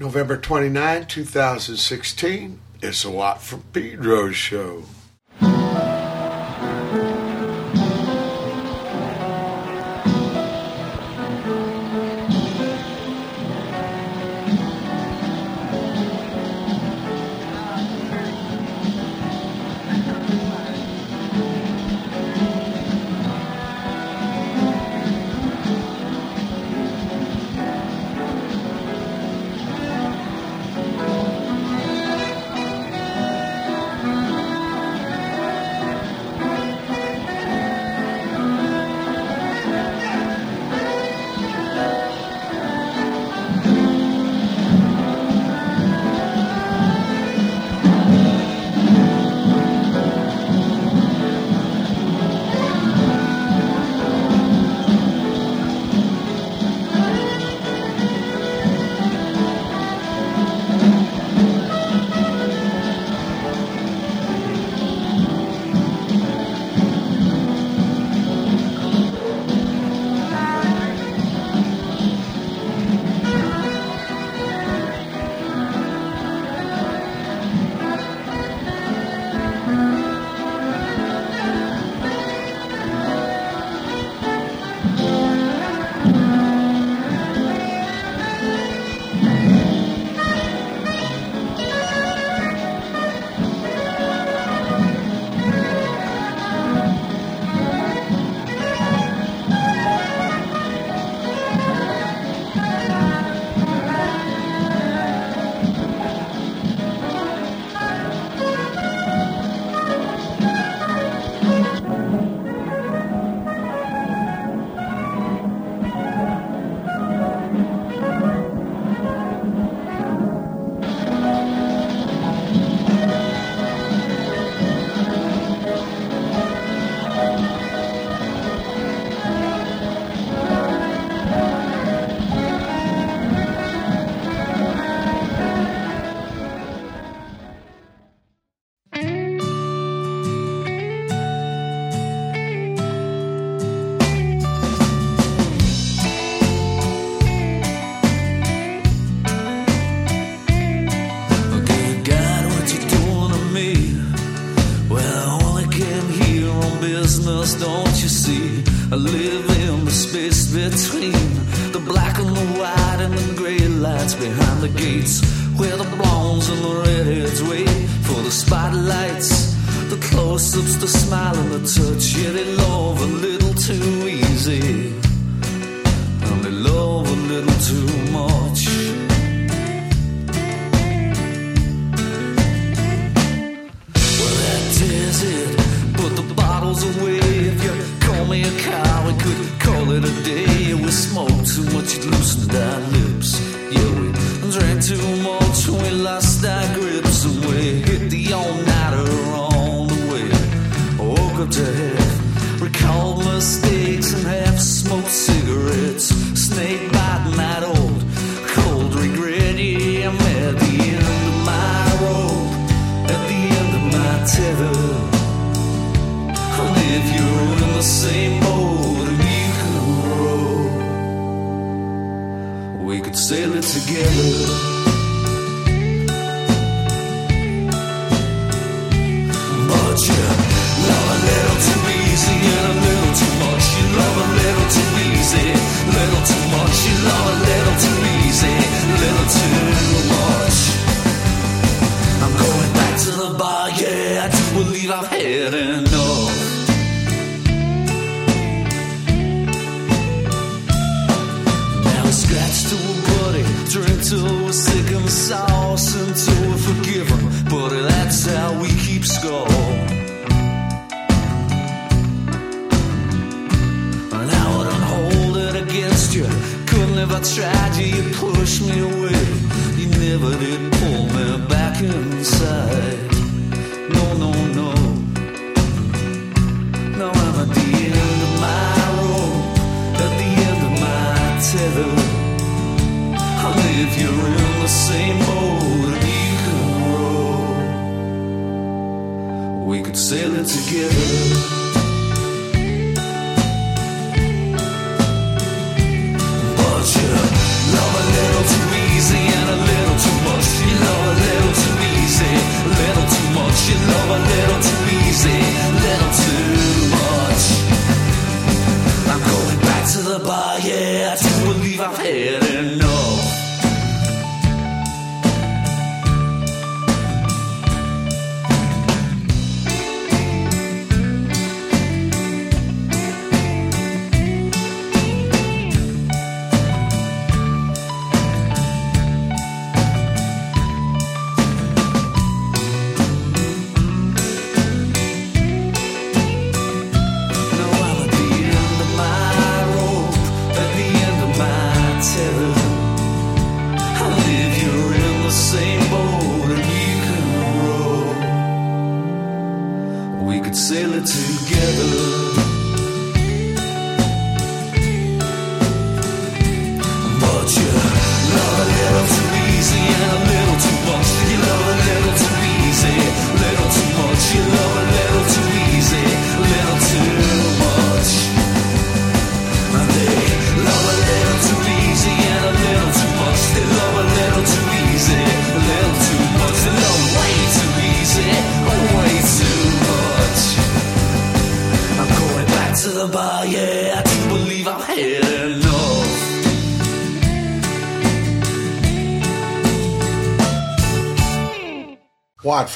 [0.00, 2.60] November 29, 2016.
[2.80, 4.84] It's a Watt from Pedro show.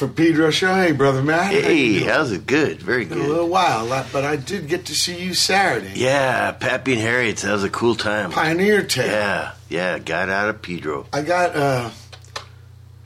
[0.07, 0.73] Pedro Show.
[0.73, 1.51] Hey, brother Matt.
[1.53, 2.45] Hey, how's it?
[2.45, 3.29] Good, very Been a good.
[3.29, 5.93] little while, lot- but I did get to see you Saturday.
[5.95, 7.41] Yeah, Pappy and Harriet's.
[7.43, 8.31] That was a cool time.
[8.31, 9.05] Pioneertown.
[9.07, 11.05] Yeah, yeah, got out of Pedro.
[11.13, 11.89] I got uh,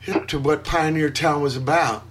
[0.00, 2.04] hip to what Pioneertown was about.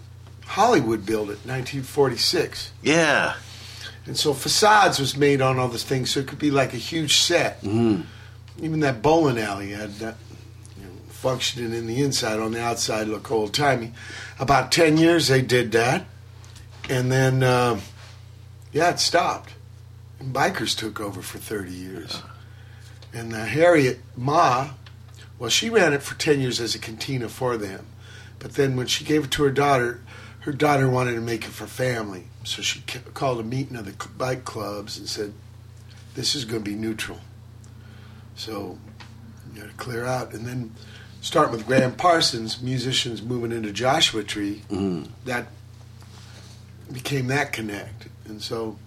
[0.45, 2.71] Hollywood built it, 1946.
[2.81, 3.35] Yeah,
[4.05, 6.77] And so facades was made on all this things, so it could be like a
[6.77, 7.61] huge set.
[7.63, 8.03] mm,
[8.61, 10.15] Even that bowling alley had that
[11.17, 13.91] functioning in the inside, on the outside look old timey.
[14.39, 16.05] About ten years they did that,
[16.89, 17.79] and then uh,
[18.71, 19.55] yeah, it stopped.
[20.19, 22.21] And bikers took over for thirty years.
[23.13, 24.69] And uh, Harriet Ma,
[25.39, 27.87] well, she ran it for ten years as a cantina for them,
[28.37, 30.01] but then when she gave it to her daughter,
[30.41, 32.81] her daughter wanted to make it for family, so she
[33.13, 35.33] called a meeting of the bike clubs and said,
[36.13, 37.19] "This is going to be neutral."
[38.35, 38.77] So
[39.51, 40.75] you got to clear out, and then
[41.21, 44.63] start with Gram Parsons, musicians moving into Joshua Tree.
[44.69, 45.07] mm.
[45.25, 45.47] That
[46.91, 48.77] became that connect, and so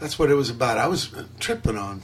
[0.00, 0.78] that's what it was about.
[0.78, 2.02] I was uh, tripping on.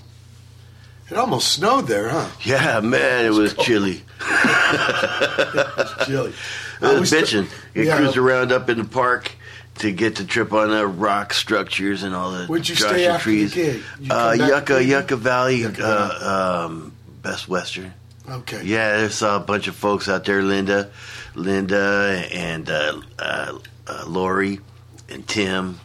[1.10, 2.28] It almost snowed there, huh?
[2.42, 4.02] yeah, man, it was chilly.
[4.20, 6.30] It's chilly.
[6.30, 6.34] It
[6.82, 7.48] I was was- bitching.
[7.74, 7.96] You yeah.
[7.96, 9.32] cruised around up in the park
[9.78, 13.06] to get to trip on the rock structures and all the Where'd you Joshua stay
[13.06, 13.54] after the trees.
[13.54, 13.82] gig?
[14.00, 16.92] You Uh, Yucca, Yucca Valley, Yucca uh, um,
[17.22, 17.92] Best Western.
[18.28, 18.62] Okay.
[18.64, 20.90] Yeah, I saw a bunch of folks out there, Linda,
[21.34, 24.60] Linda, and uh, uh, uh, Lori,
[25.08, 25.80] and Tim.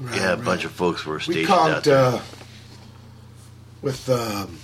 [0.00, 0.44] Right, yeah, a right.
[0.44, 1.96] bunch of folks were We stationed out there.
[1.98, 2.22] uh,
[3.82, 4.58] with um,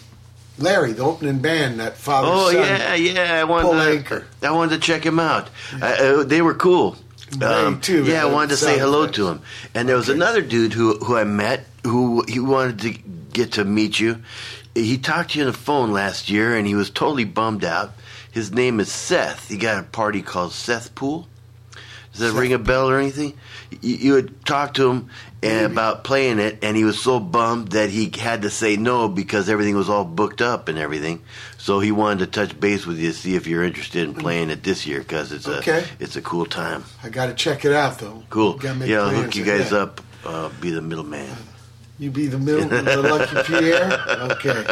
[0.59, 2.61] Larry, the opening band, that father Oh son.
[2.63, 3.35] yeah, yeah.
[3.41, 4.27] I wanted to, anchor.
[4.43, 5.49] I wanted to check him out.
[5.81, 6.97] I, uh, they were cool.
[7.43, 9.17] Um, too, yeah, I wanted to say hello effects.
[9.17, 9.41] to him.
[9.75, 10.17] And there was Okay.
[10.17, 12.91] another dude who who I met who he wanted to
[13.33, 14.23] get to meet you.
[14.75, 17.93] He talked to you on the phone last year, and he was totally bummed out.
[18.33, 19.49] His name is Seth.
[19.49, 21.29] He got a party called Seth Pool.
[22.13, 23.35] Does that Seth ring a bell or anything?
[23.81, 25.11] You, you had talked to him
[25.43, 29.09] and about playing it, and he was so bummed that he had to say no
[29.09, 31.23] because everything was all booked up and everything.
[31.59, 34.51] So he wanted to touch base with you to see if you're interested in playing
[34.51, 35.81] it this year because it's Okay.
[35.81, 36.85] a it's a cool time.
[37.03, 38.23] I got to check it out though.
[38.31, 38.59] Cool.
[38.63, 39.81] Yeah, I'll hook you guys that.
[39.81, 40.01] up.
[40.25, 41.29] Uh, be the middleman.
[41.99, 44.05] You be the middle, the lucky Pierre.
[44.33, 44.67] Okay.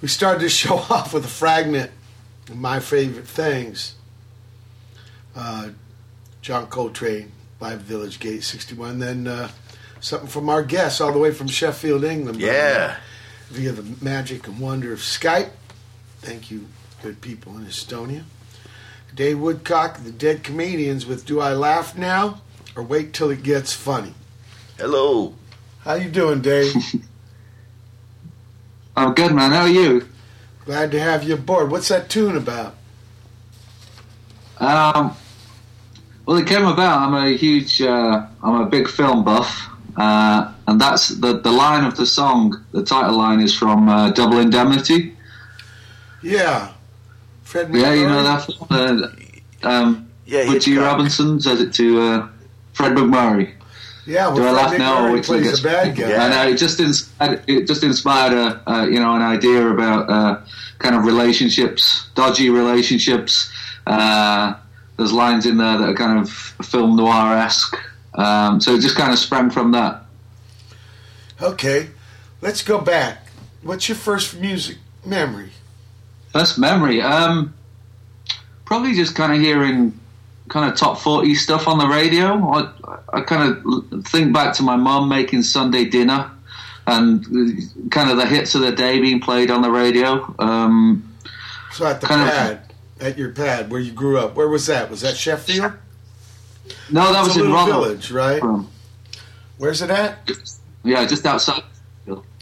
[0.00, 1.90] We started to show off with a fragment
[2.48, 3.94] of my favorite things.
[5.34, 5.70] Uh,
[6.40, 9.00] John Coltrane, Live Village Gate 61.
[9.00, 9.48] Then uh,
[10.00, 12.40] something from our guests all the way from Sheffield, England.
[12.40, 12.96] Yeah.
[13.50, 15.50] Via the magic and wonder of Skype.
[16.20, 16.68] Thank you,
[17.02, 18.22] good people in Estonia.
[19.14, 22.42] Dave Woodcock, the Dead Comedians with Do I Laugh Now
[22.76, 24.14] or Wait Till It Gets Funny?
[24.76, 25.34] Hello.
[25.88, 26.74] How you doing, Dave?
[28.96, 29.52] I'm good, man.
[29.52, 30.06] How are you?
[30.66, 31.70] Glad to have you aboard.
[31.70, 32.74] What's that tune about?
[34.58, 35.16] Um,
[36.26, 37.00] well, it came about.
[37.08, 39.66] I'm a huge, uh, I'm a big film buff,
[39.96, 42.62] uh, and that's the the line of the song.
[42.72, 45.16] The title line is from uh, Double Indemnity.
[46.22, 46.72] Yeah.
[47.44, 48.68] Fred Yeah, you know MacMurray?
[48.68, 49.08] that.
[49.08, 49.62] film?
[49.62, 52.28] Uh, um, Yeah, Richie Robinson says it to uh,
[52.74, 53.54] Fred MacMurray.
[54.08, 56.08] Yeah, Do I laugh now or MacMurray wait till it plays gets- a bad guy.
[56.08, 56.24] Yeah.
[56.24, 60.08] And uh, it just inspired, it just inspired a, uh, you know an idea about
[60.08, 60.40] uh,
[60.78, 63.52] kind of relationships, dodgy relationships.
[63.86, 64.54] Uh,
[64.96, 67.76] there's lines in there that are kind of film noir esque.
[68.14, 70.02] Um, so it just kind of sprang from that.
[71.40, 71.90] Okay,
[72.40, 73.26] let's go back.
[73.62, 75.50] What's your first music memory?
[76.32, 77.54] First memory, um,
[78.64, 79.98] probably just kind of hearing
[80.48, 82.48] kind of top 40 stuff on the radio.
[82.50, 86.30] I, I kind of think back to my mum making Sunday dinner
[86.86, 87.24] and
[87.90, 90.34] kind of the hits of the day being played on the radio.
[90.38, 91.04] Um,
[91.72, 92.60] So at the Kind of- pad,
[93.00, 94.34] at your pad where you grew up.
[94.34, 94.90] Where was that?
[94.90, 95.72] Was that Sheffield?
[96.90, 97.82] no, that It's was in Rotherham.
[97.82, 98.42] village, right?
[98.42, 98.68] Um,
[99.58, 100.28] Where's it at?
[100.84, 101.62] Yeah, just outside,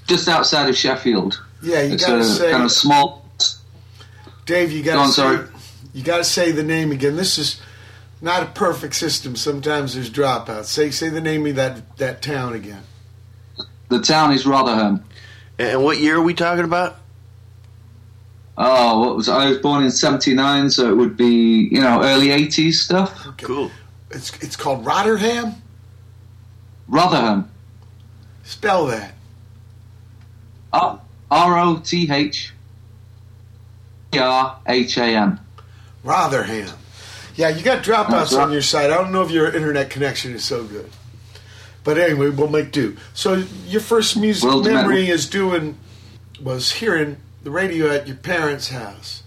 [0.06, 1.42] just outside of Sheffield.
[1.62, 3.24] Yeah, you gotta a say, kind of small.
[4.44, 4.70] Dave.
[4.70, 5.46] You gotta on, say, sorry.
[5.94, 7.16] you gotta say the name again.
[7.16, 7.60] This is
[8.20, 9.36] not a perfect system.
[9.36, 10.66] Sometimes there's dropouts.
[10.66, 12.82] Say, say the name of that that town again.
[13.88, 15.04] The town is Rotherham.
[15.58, 16.96] And what year are we talking about?
[18.58, 22.28] Oh, what was I was born in '79, so it would be you know early
[22.28, 23.26] '80s stuff.
[23.28, 23.46] Okay.
[23.46, 23.70] Cool.
[24.10, 25.54] It's it's called Rotherham.
[26.88, 27.50] Rotherham.
[28.44, 29.12] Spell that.
[31.30, 32.52] R O T H
[34.14, 35.40] E R H A M.
[36.04, 36.70] Rotherham.
[37.36, 38.90] Yeah, you got dropouts on your side.
[38.90, 40.90] I don't know if your internet connection is so good.
[41.84, 42.96] But anyway, we'll make do.
[43.14, 45.76] So your first music Well, memory is doing
[46.42, 49.22] was hearing the radio at your parents' house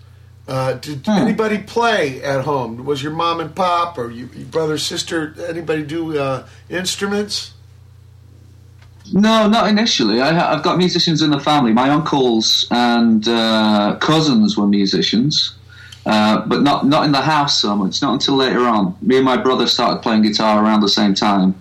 [0.48, 1.12] Uh, did Hmm.
[1.12, 2.84] anybody play at home?
[2.84, 7.52] Was your mom and pop or you, your brother, sister, anybody do uh, instruments?
[9.14, 10.22] No, not initially.
[10.22, 11.72] I, I've got musicians in the family.
[11.72, 15.54] My uncles and uh, cousins were musicians,
[16.10, 18.02] uh, but not not in the house so much.
[18.02, 18.98] Not until later on.
[19.02, 21.56] Me and my brother started playing guitar around the same time.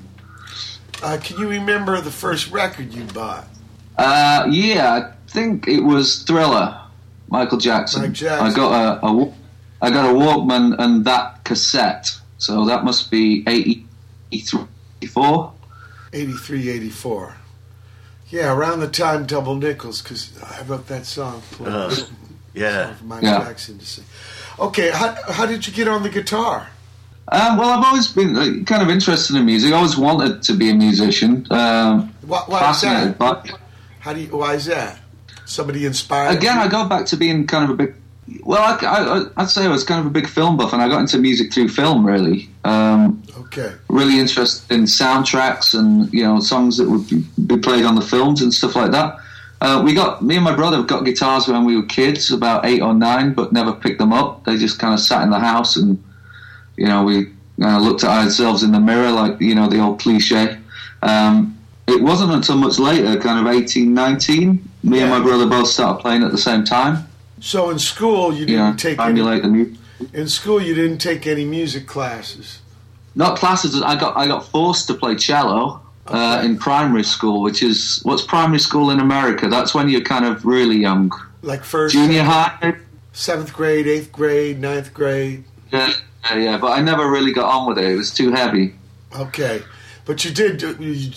[1.03, 3.47] Uh, can you remember the first record you bought?
[3.97, 6.81] Uh, yeah, I think it was Thriller,
[7.29, 8.03] Michael Jackson.
[8.03, 8.47] Mike Jackson.
[8.47, 9.33] I got a, a wa-
[9.83, 12.11] I got a Walkman and that cassette.
[12.39, 15.53] So that must be 84.
[16.13, 17.35] 83, 84.
[18.31, 21.43] Yeah, around the time Double Nickels, because I wrote that song.
[21.65, 21.95] Uh,
[22.55, 22.95] yeah.
[22.95, 23.39] For Mike Yeah.
[23.41, 24.05] Jackson to sing.
[24.59, 26.69] Okay, how, how did you get on the guitar?
[27.31, 29.73] Um, well, I've always been uh, kind of interested in music.
[29.73, 31.47] I always wanted to be a musician.
[31.51, 33.19] Um, Why, why is that?
[33.19, 33.43] by
[34.01, 34.99] How do you, why is that?
[35.45, 36.63] Somebody inspired Again, you?
[36.63, 37.95] I go back to being kind of a big.
[38.43, 40.89] Well, I, I, I'd say I was kind of a big film buff, and I
[40.89, 42.07] got into music through film.
[42.07, 43.73] Really, um, Okay.
[43.89, 48.03] really interested in soundtracks and you know songs that would be- be played on the
[48.03, 49.17] films and stuff like that.
[49.61, 52.81] Uh, we got me and my brother got guitars when we were kids, about eight
[52.81, 54.45] or nine, but never picked them up.
[54.45, 56.03] They just kind of sat in the house, and
[56.77, 59.99] you know we uh, looked at ourselves in the mirror, like you know the old
[60.01, 60.59] cliche.
[61.03, 65.69] Um, it wasn't until much later, kind of 18, 19, me and my brother both
[65.69, 67.09] started playing at the same time.
[67.41, 69.79] So in school, you You didn't know, take any, emulate the music.
[70.13, 72.61] in school you didn't take any music classes.
[73.15, 73.81] Not classes.
[73.83, 78.23] I got I got forced to play cello uh, in primary school, which is what's
[78.23, 79.49] primary school in America.
[79.49, 81.13] That's when you're kind of really young.
[81.43, 82.77] Like first, Junior high.
[83.13, 85.45] seventh grade, eighth grade, ninth grade.
[85.73, 85.93] Yeah,
[86.25, 87.85] yeah, yeah, but I never really got on with it.
[87.85, 88.75] It was too heavy.
[89.17, 89.63] Okay,
[90.05, 91.13] but you did you,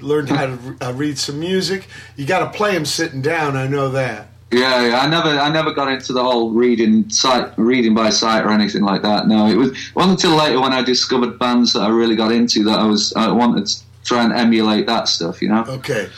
[0.00, 1.88] learned how to uh, read some music.
[2.16, 3.56] You got to play them sitting down.
[3.56, 4.28] I know that.
[4.52, 8.44] Yeah, yeah, I never, I never got into the whole reading sight, reading by sight
[8.44, 9.26] or anything like that.
[9.26, 12.62] No, it was wasn't until later when I discovered bands that I really got into
[12.64, 15.42] that I was, I wanted to try and emulate that stuff.
[15.42, 15.64] You know.
[15.68, 16.08] Okay,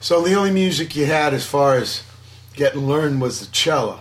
[0.00, 2.02] so the only music you had as far as
[2.54, 4.00] getting learned was the cello,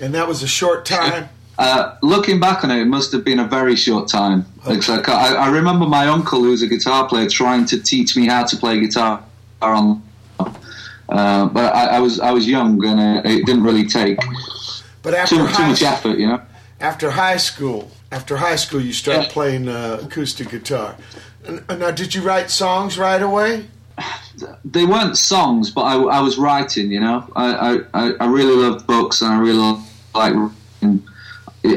[0.00, 1.28] and that was a short time.
[1.56, 4.44] Uh, looking back on it, it must have been a very short time.
[4.66, 8.16] Because I, I, I remember my uncle, who was a guitar player, trying to teach
[8.16, 9.22] me how to play guitar
[9.62, 10.02] on.
[11.08, 14.18] Uh, but I, I was I was young and uh, it didn't really take
[15.02, 16.40] But after too, too much effort, you know.
[16.80, 19.32] after high school, after high school, you start Yeah.
[19.32, 20.96] playing uh, acoustic guitar.
[21.46, 23.66] And now, did you write songs right away?
[24.64, 26.90] They weren't songs, but I, I was writing.
[26.90, 29.78] You know, I, I, I really loved books and I really
[30.14, 30.34] like.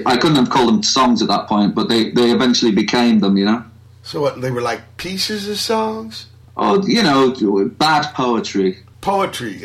[0.06, 3.38] I couldn't have called them songs at that point, but they, they eventually became them.
[3.38, 3.64] You know.
[4.04, 4.42] So what?
[4.42, 7.34] They were like pieces of songs, Oh, you know,
[7.78, 8.80] bad poetry.
[9.02, 9.62] poetry,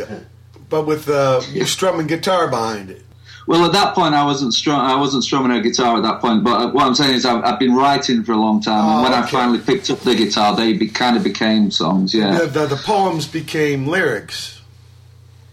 [0.69, 3.03] but with uh, you strumming guitar behind it.
[3.47, 6.45] Well, at that point, I wasn't strum- I wasn't strumming a guitar at that point.
[6.45, 8.95] But uh, what I'm saying is, I've, I've been writing for a long time, Oh,
[8.95, 12.15] and when I finally picked up the guitar, they be, kind of became songs.
[12.15, 14.61] Yeah, The, the, the poems became lyrics.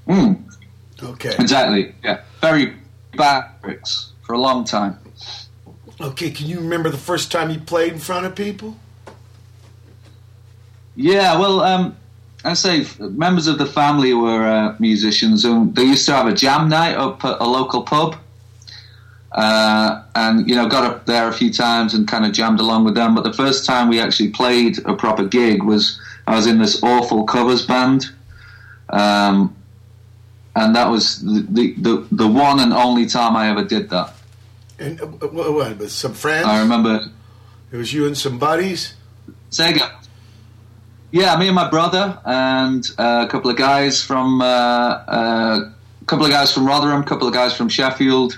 [0.08, 0.44] Mm,
[1.02, 1.36] Okay.
[1.40, 1.96] exactly.
[2.04, 2.76] Yeah, very
[3.18, 4.98] bad lyrics for a long time.
[6.02, 6.30] Okay.
[6.32, 8.78] Can you remember the first time you played in front of people?
[10.96, 11.96] Yeah, well, um,
[12.44, 16.34] I say members of the family were uh, musicians, and they used to have a
[16.34, 18.16] jam night up at a local pub.
[19.32, 22.84] Uh, and you know, got up there a few times and kind of jammed along
[22.86, 23.14] with them.
[23.14, 26.82] But the first time we actually played a proper gig was I was in this
[26.82, 28.06] awful covers band,
[28.90, 29.56] um,
[30.56, 34.14] and that was the, the the the one and only time I ever did that.
[34.80, 36.48] And uh, what, what, with some friends?
[36.48, 37.12] I remember
[37.72, 38.96] It was you and some buddies.
[39.52, 39.99] Sega.
[41.12, 45.70] Yeah, me and my brother and uh, a couple of guys from uh, uh,
[46.02, 48.38] a couple of guys from Rotherham, a couple of guys from Sheffield.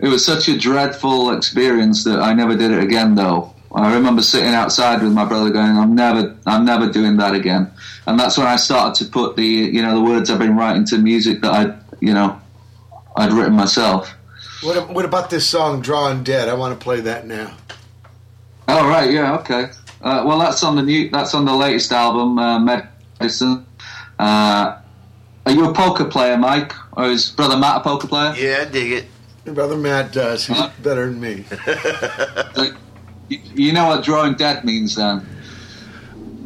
[0.00, 3.14] It was such a dreadful experience that I never did it again.
[3.14, 7.34] Though I remember sitting outside with my brother, going, "I'm never, I'm never doing that
[7.34, 7.70] again."
[8.06, 10.84] And that's when I started to put the, you know, the words I've been writing
[10.86, 12.40] to music that I, you know,
[13.14, 14.12] I'd written myself.
[14.62, 16.48] What, what about this song "Drawn Dead"?
[16.48, 17.54] I want to play that now.
[18.66, 19.70] Oh right, yeah, okay.
[20.02, 21.10] Uh, well, that's on the new.
[21.10, 23.66] That's on the latest album, uh, Medicine.
[24.18, 24.78] Uh,
[25.46, 28.34] are you a poker player, Mike, or is brother Matt a poker player?
[28.36, 29.04] Yeah, I dig it.
[29.44, 30.46] Your brother Matt does.
[30.46, 30.70] He's Huh?
[30.82, 31.44] better than me.
[32.56, 32.74] Like,
[33.28, 35.26] you, you know what drawing dead means, then?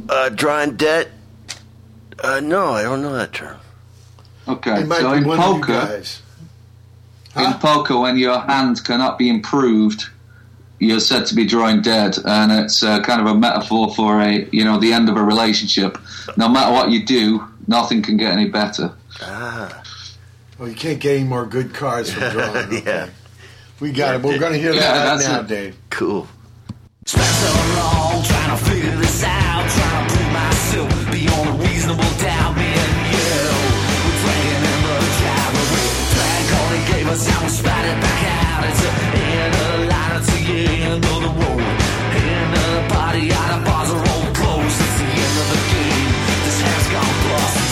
[0.09, 1.09] Uh, drawing debt?
[2.23, 3.57] Uh, no, I don't know that term.
[4.47, 6.23] Okay, so in one of you poker, guys.
[7.37, 10.09] in poker, when your hand cannot be improved,
[10.79, 14.49] you're said to be drawing dead, and it's uh, kind of a metaphor for a
[14.53, 15.99] you know the end of a relationship.
[16.37, 18.93] No matter what you do, nothing can get any better.
[19.21, 19.83] Ah,
[20.59, 22.57] well, you can't get any more good cards from drawing.
[22.57, 22.83] Okay.
[22.85, 23.11] yeah,
[23.81, 24.23] we got yeah, it.
[24.23, 25.47] But we're going to hear yeah, that right now, it.
[25.47, 25.77] Dave.
[25.91, 26.29] Cool.
[27.03, 27.15] It's
[40.45, 41.65] the end of the road.
[42.55, 44.81] The party bars are all closed.
[44.85, 46.11] It's the end of the game.
[46.45, 47.64] This has gone bust.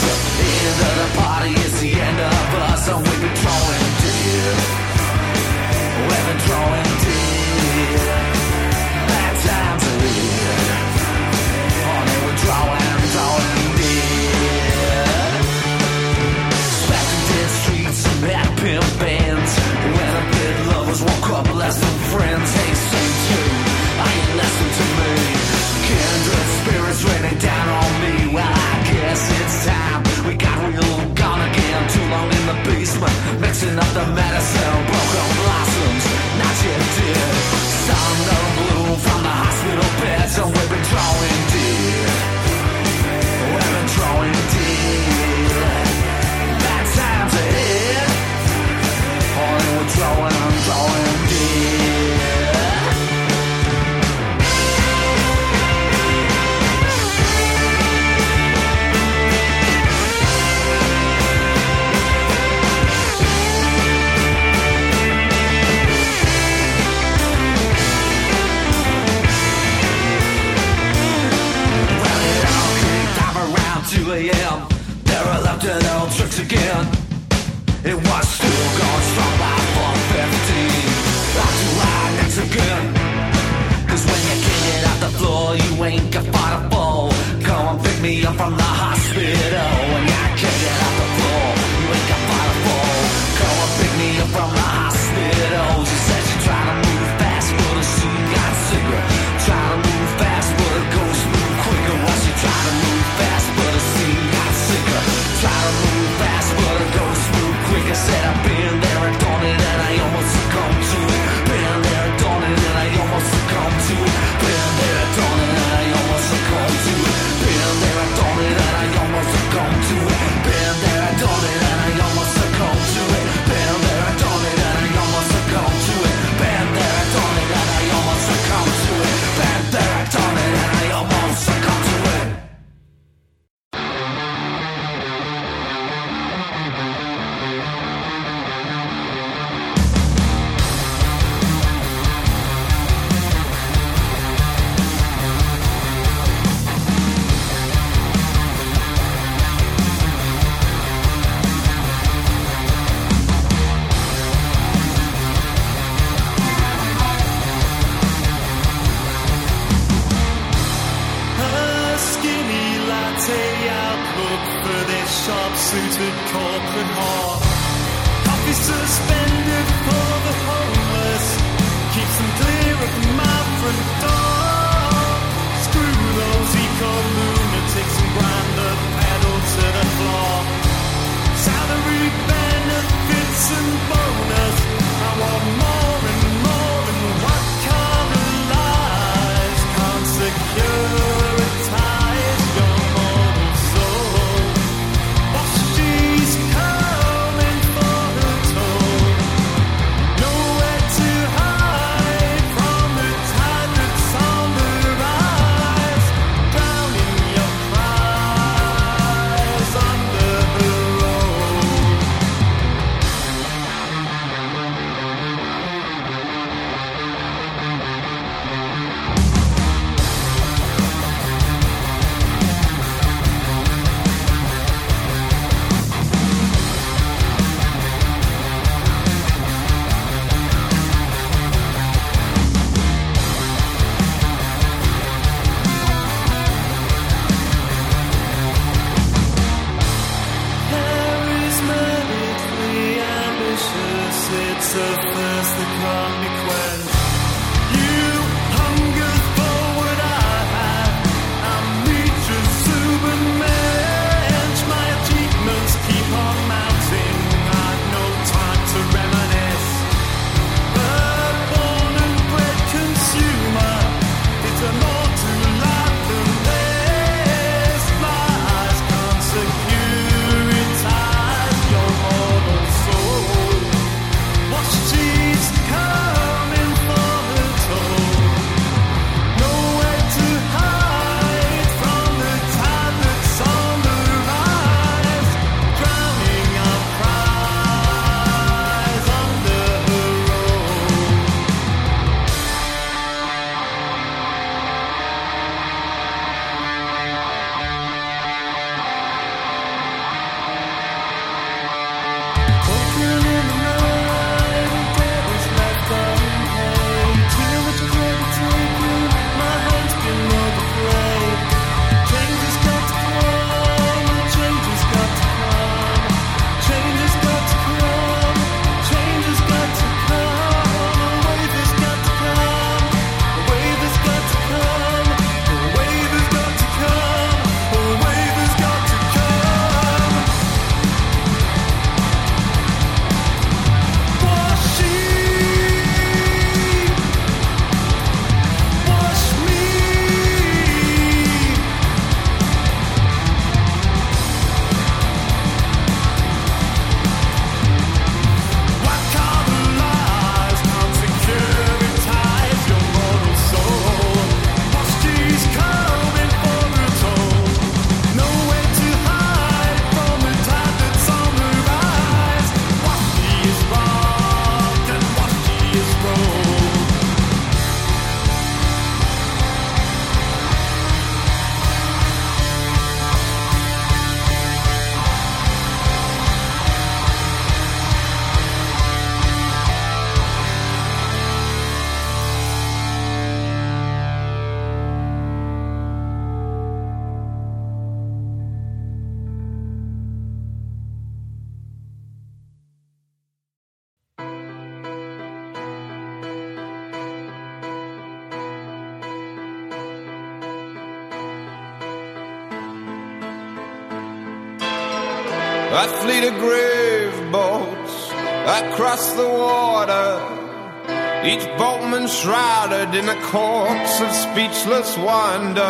[412.02, 415.62] Boatman shrouded in a corpse of speechless wonder.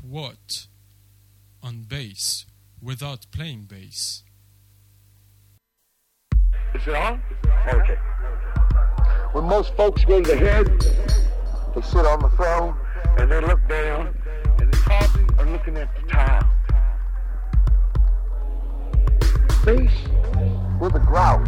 [0.02, 0.68] Mike
[1.62, 2.46] on bass
[2.82, 4.22] without playing bass.
[6.74, 7.22] Is it on?
[7.72, 7.98] Okay.
[9.32, 10.66] When most folks go to the head,
[11.74, 12.76] they sit on the throne
[13.18, 14.14] and they look down
[14.58, 16.50] and they probably are looking at the tile.
[19.64, 19.90] Face
[20.80, 21.40] with a grout.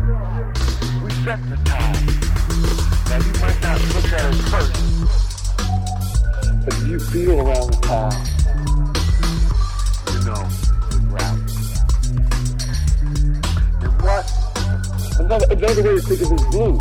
[1.03, 1.93] We set the tile.
[3.09, 4.77] Now you might not look at it first,
[6.67, 8.13] but if you feel around the tile,
[10.13, 10.43] you know
[10.91, 11.39] the grout.
[13.83, 14.27] And what
[15.19, 16.77] Another, another way to think of it is blue.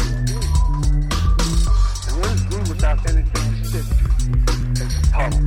[2.04, 4.06] And what is glue without anything to stick to?
[4.84, 5.40] It's a puddle.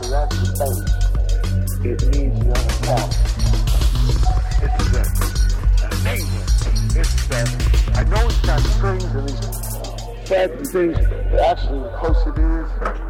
[0.00, 0.90] So that's the base.
[1.84, 3.12] It needs another puddle.
[4.64, 5.02] It's the,
[6.00, 6.46] amazing.
[6.98, 7.40] It's the,
[7.94, 10.98] I know it's got strings and these fancy things,
[11.30, 13.03] but actually the closer it is,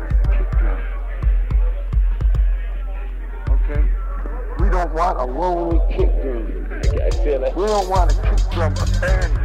[4.75, 6.67] don't want a lonely kick drum.
[7.01, 7.55] I feel that.
[7.55, 9.39] We don't want a kick drum abandoned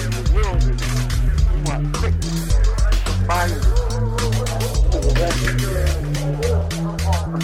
[0.00, 0.80] in the wilderness.
[1.52, 2.56] We want quickness,
[3.26, 5.68] fire to the rest of the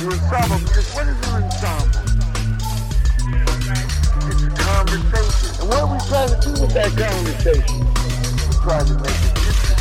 [0.09, 0.64] ensemble.
[0.64, 2.01] Because what is an ensemble?
[4.33, 5.53] It's a conversation.
[5.61, 7.85] And what are we trying to do with that conversation?
[8.49, 9.81] We're trying to make it interesting.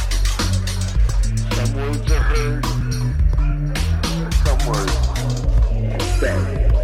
[1.55, 2.65] Some words are heard,
[4.43, 4.95] some words
[5.95, 6.74] are said.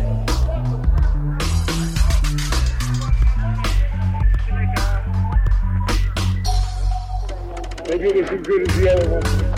[8.01, 9.50] Maybe it was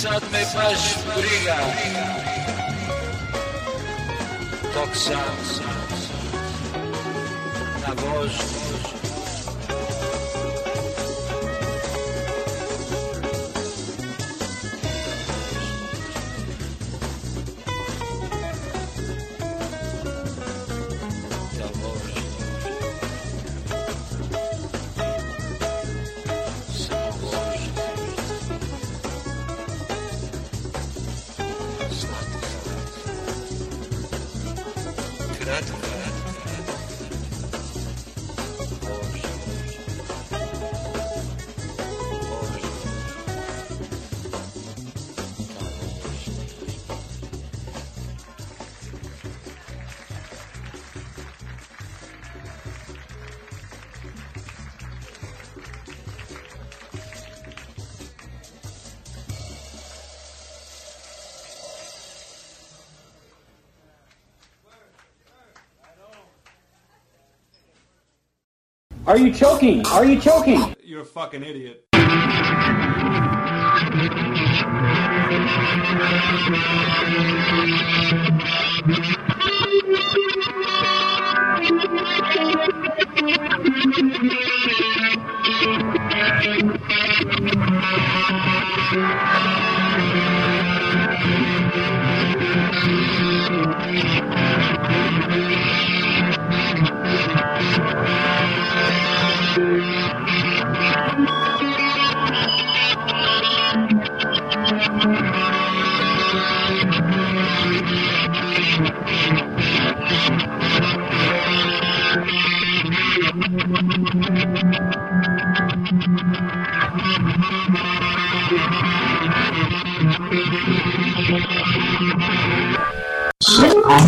[0.00, 1.56] sad me baš briga
[4.74, 5.34] Dok sam
[7.82, 7.94] na
[69.20, 69.86] you choking?
[69.88, 70.74] Are you choking?
[70.82, 71.84] You're a fucking idiot.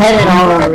[0.05, 0.72] It all over.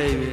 [0.00, 0.32] Baby.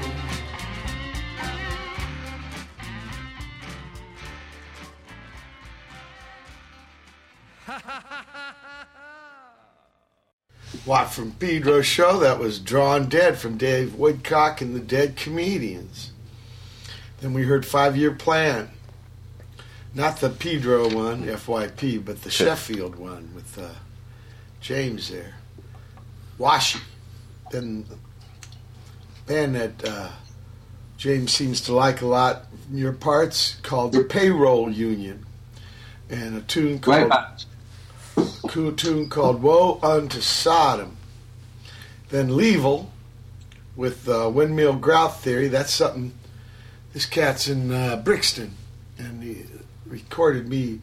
[10.86, 12.18] Watt from Pedro show?
[12.20, 16.14] That was Drawn Dead from Dave Woodcock and the Dead Comedians.
[17.20, 18.70] Then we heard Five Year Plan.
[19.94, 23.72] Not the Pedro one, FYP, but the Sheffield one with uh,
[24.62, 25.36] James there.
[26.40, 26.80] Washee.
[27.52, 27.98] Then the
[29.28, 30.10] band that uh,
[30.98, 35.26] James seems to like a lot from your parts called the Payroll Union.
[36.10, 37.12] And a tune called
[38.48, 40.98] cool tune called Woe Unto Sodom.
[42.10, 42.88] Then Leevil
[43.76, 45.50] with uh, Windmill Grout Theory.
[45.50, 46.14] That's something.
[46.94, 48.54] This cat's in uh, Brixton,
[48.98, 49.44] and he
[49.86, 50.80] recorded me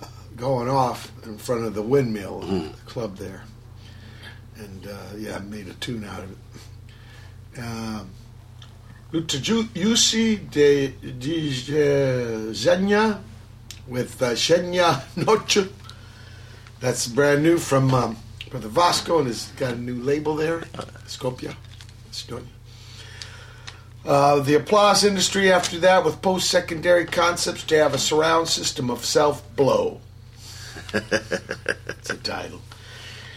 [0.00, 3.42] uh, going off in front of the windmill, the club there.
[4.56, 6.38] And uh, yeah, I made a tune out of it.
[9.12, 10.94] Lutajuci de,
[12.52, 13.20] Zenya
[13.86, 15.68] with uh, Setnja Noche.
[16.80, 18.16] That's brand new from um,
[18.50, 20.60] Brother Vasco, and has got a new label there,
[21.06, 21.54] Scopia.
[24.04, 29.04] Uh, the applause industry after that with post-secondary concepts to have a surround system of
[29.04, 30.00] self-blow.
[30.90, 32.60] That's a title.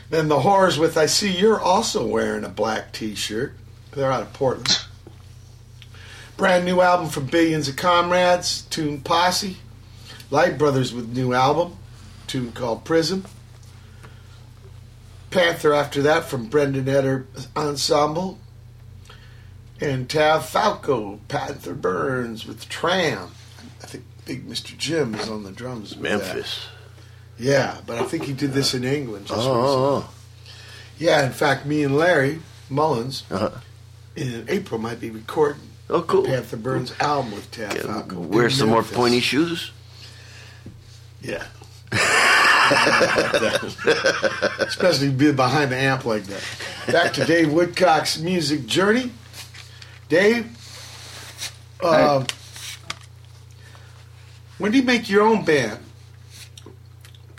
[0.09, 3.53] Then the Whores with I see you're also wearing a black T-shirt.
[3.95, 4.79] They're out of Portland.
[6.37, 9.57] Brand new album from Billions of Comrades, tune Posse.
[10.31, 11.77] Lite Brothers with new album,
[12.27, 13.25] tune called Prism.
[15.29, 17.25] Panther after that from Brendan Eder
[17.55, 18.39] Ensemble.
[19.79, 23.31] And Tav Falco, Panther Burns with Tram.
[23.83, 24.77] I think Big Mr.
[24.77, 25.95] Jim is on the drums.
[25.95, 26.17] with that.
[26.35, 26.67] Memphis.
[27.37, 29.27] Yeah, but I think he did this in England.
[29.27, 30.15] Just Oh, recently.
[30.97, 32.39] Yeah, in fact, me and Larry
[32.69, 33.51] Mullins Uh-huh.
[34.15, 36.23] In April might be recording Oh, cool.
[36.23, 38.19] Panther Burns album with Tav Falco.
[38.19, 39.71] Wear in some more pointy shoes.
[41.21, 41.43] Yeah.
[44.59, 46.43] Especially being behind the amp like that.
[46.91, 49.11] Back to Dave Woodcock's music journey.
[50.09, 50.49] Dave,
[51.83, 52.25] uh,
[54.57, 55.79] When do you make your own band?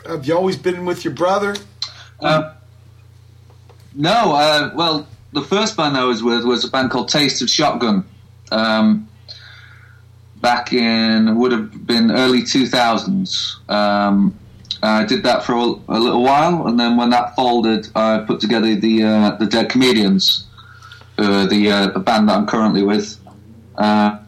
[0.06, 1.56] Have you always been with your brother?
[2.20, 2.54] Uh,
[3.94, 7.51] no, uh, well, the first band I was with was a band called Taste of
[7.51, 8.07] Shotgun.
[8.51, 9.07] Um,
[10.37, 13.70] back in would have been early 2000s.
[13.70, 14.34] Um,
[14.82, 18.41] I did that for a, a little while, and then when that folded, I put
[18.41, 20.47] together the uh, the Dead Comedians,
[21.18, 23.18] uh, the uh, band that I'm currently with.
[23.76, 24.18] Uh,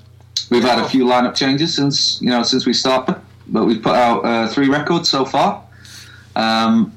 [0.50, 3.94] we've had a few lineup changes since you know since we started, but we've put
[3.94, 5.64] out uh, three records so far.
[6.36, 6.92] Um,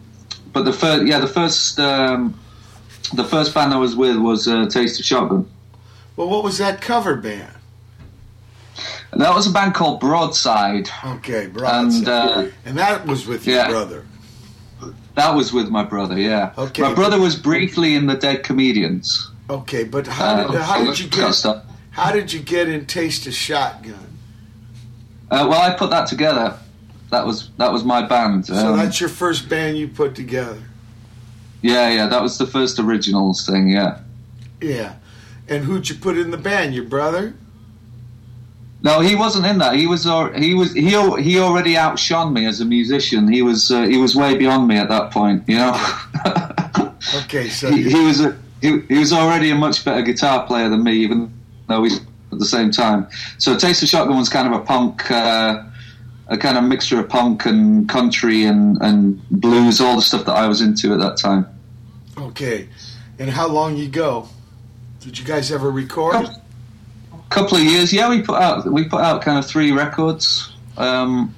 [0.52, 2.41] but the first, yeah, the first um,
[3.14, 5.50] the first band I was with was uh, Taste of Shotgun.
[6.16, 7.54] Well, what was that cover band?
[9.12, 10.90] And that was a band called Broadside.
[11.04, 11.98] Okay, Broadside.
[11.98, 13.70] And, uh, and that was with your yeah.
[13.70, 14.06] brother.
[15.16, 16.54] That was with my brother, yeah.
[16.58, 16.82] Okay.
[16.82, 19.30] My brother was briefly in the Dead Comedians.
[19.50, 21.46] Okay, but how did, Uh, how did you get
[21.92, 24.18] how did you get in Taste of Shotgun?
[25.30, 26.58] Uh, well, I put that together.
[27.10, 28.46] That was that was my band.
[28.46, 30.62] So Um, that's your first band you put together.
[31.62, 32.08] Yeah, yeah.
[32.08, 33.70] That was the first originals thing.
[33.70, 34.00] Yeah.
[34.62, 34.96] Yeah.
[35.48, 36.74] And who'd you put in the band?
[36.74, 37.34] Your brother?
[38.84, 39.76] No, he wasn't in that.
[39.76, 40.04] He was
[40.36, 40.90] he was he
[41.22, 43.32] he already outshone me as a musician.
[43.32, 45.44] He was uh, he was way beyond me at that point.
[45.48, 45.98] You know.
[47.16, 50.70] Okay, so he, he was a, he, he was already a much better guitar player
[50.70, 51.34] than me, even
[51.68, 51.92] though we
[52.32, 53.08] at the same time.
[53.38, 55.64] So Taste of Shotgun was kind of a punk, uh,
[56.32, 60.36] a kind of mixture of punk and country and, and blues, all the stuff that
[60.36, 61.46] I was into at that time.
[62.18, 62.70] Okay.
[63.20, 64.30] And how long you go?
[65.02, 66.16] Did you guys ever record?
[66.16, 70.54] A couple of years, yeah, we put out we put out kind of three records.
[70.78, 71.36] Um,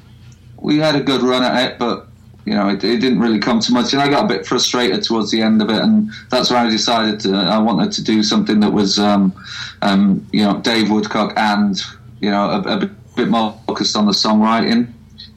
[0.59, 2.07] we had a good run at it, but
[2.45, 5.03] you know, it, it didn't really come to much, and I got a bit frustrated
[5.03, 8.21] towards the end of it, and that's when I decided to, I wanted to do
[8.21, 9.33] something that was, um,
[9.81, 11.81] um, you know, Dave Woodcock and
[12.23, 14.91] you know, a, a bit more focused on the songwriting.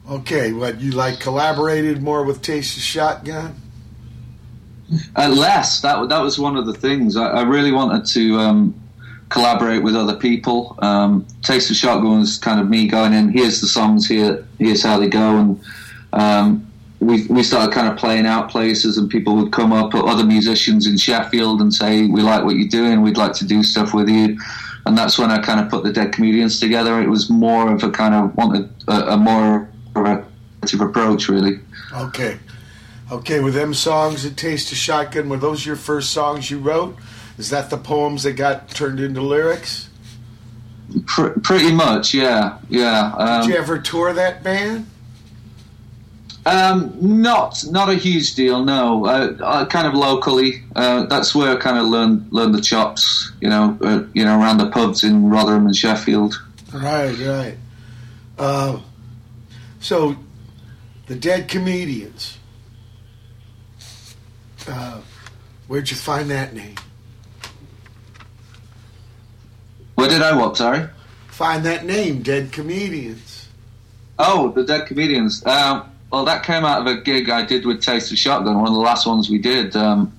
[0.09, 3.55] Okay, what you like collaborated more with Taste of Shotgun?
[5.17, 8.81] Less that that was one of the things I, I really wanted to um,
[9.27, 10.77] collaborate with other people.
[10.79, 13.29] Um, Taste of Shotgun was kind of me going in.
[13.29, 14.07] Here's the songs.
[14.07, 15.61] Here, here's how they go, and
[16.13, 16.71] um,
[17.01, 20.87] we we started kind of playing out places, and people would come up, other musicians
[20.87, 23.01] in Sheffield, and say, "We like what you're doing.
[23.01, 24.37] We'd like to do stuff with you."
[24.87, 27.01] And that's when I kind of put the Dead Comedians together.
[27.01, 31.59] It was more of a kind of wanted a, a more creative approach, really.
[31.93, 32.39] Okay.
[33.11, 36.97] Okay, with them songs "A Taste of Shotgun, were those your first songs you wrote?
[37.37, 39.89] Is that the poems that got turned into lyrics?
[41.05, 43.13] Pr- pretty much, yeah, yeah.
[43.17, 44.87] Um, Did you ever tour that band?
[46.47, 49.05] Um, not not a huge deal, no.
[49.05, 50.63] Uh, uh, kind of locally.
[50.77, 53.33] Uh, that's where I kind of learned learned the chops.
[53.41, 56.41] You know, uh, you know, around the pubs in Rotherham and Sheffield.
[56.73, 57.57] Right, right.
[58.39, 58.79] Uh,
[59.81, 60.15] so,
[61.07, 62.37] the Dead Comedians.
[64.65, 65.01] Uh,
[65.67, 66.75] where'd you find that name?
[69.95, 70.55] Where did I what?
[70.55, 70.87] Sorry.
[71.27, 73.49] Find that name, Dead Comedians.
[74.17, 75.45] Oh, the Dead Comedians.
[75.45, 78.67] Um, well, that came out of a gig I did with Taste of Shotgun, one
[78.67, 79.75] of the last ones we did.
[79.75, 80.13] Um,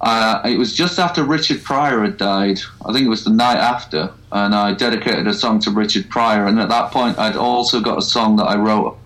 [0.00, 2.60] uh, it was just after Richard Pryor had died.
[2.84, 6.46] I think it was the night after, and I dedicated a song to Richard Pryor.
[6.46, 8.98] And at that point, I'd also got a song that I wrote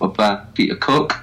[0.00, 1.14] about Peter Cook,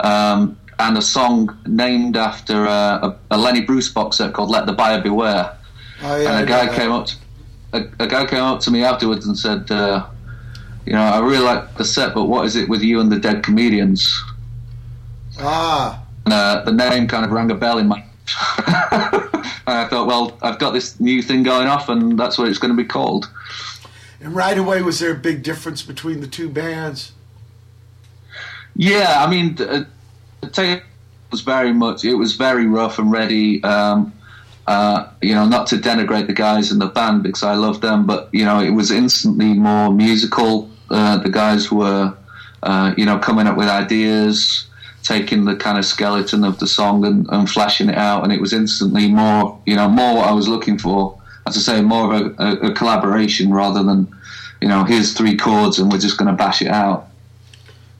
[0.00, 4.66] um, and a song named after uh, a, a Lenny Bruce box set called "Let
[4.66, 5.56] the Buyer Beware."
[6.02, 7.16] Oh, yeah, and a guy came up, to,
[7.74, 10.06] a, a guy came up to me afterwards and said, uh,
[10.90, 13.18] "You know, I really like the set, but what is it with you and the
[13.18, 14.22] Dead Comedians?"
[15.38, 17.96] Ah, And uh, the name kind of rang a bell in my.
[17.96, 18.04] and
[19.66, 22.76] I thought, well, I've got this new thing going off, and that's what it's going
[22.76, 23.30] to be called.
[24.20, 27.12] and right away, was there a big difference between the two bands?
[28.76, 29.86] Yeah, I mean, the,
[30.40, 30.82] the tape
[31.30, 32.04] was very much.
[32.04, 33.62] It was very rough and ready.
[33.62, 34.12] Um,
[34.66, 38.06] uh, you know, not to denigrate the guys in the band because I love them,
[38.06, 40.70] but you know, it was instantly more musical.
[40.90, 42.14] Uh, the guys were,
[42.62, 44.66] uh, you know, coming up with ideas,
[45.02, 48.40] taking the kind of skeleton of the song and, and flashing it out, and it
[48.40, 51.20] was instantly more, you know, more what I was looking for.
[51.46, 54.14] As I say, more of a, a, a collaboration rather than,
[54.60, 57.08] you know, here's three chords and we're just going to bash it out.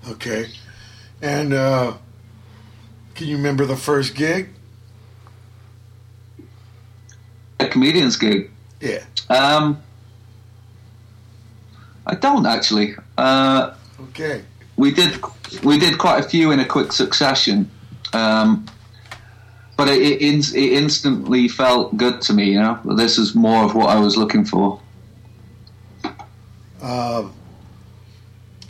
[0.09, 0.49] Okay.
[1.23, 1.95] And uh,
[3.15, 4.51] can you remember the first gig?
[7.59, 8.51] A comedian's gig.
[8.81, 9.05] Yeah.
[9.29, 9.83] Um,
[12.07, 12.95] I don't actually.
[13.19, 14.43] Uh, Okay.
[14.77, 15.21] we did
[15.63, 17.71] we did quite a few in a quick succession,
[18.15, 18.65] um,
[19.77, 22.53] but it, it, ins- it instantly felt good to me.
[22.53, 24.81] You know, this is more of what I was looking for.
[26.83, 27.33] Um,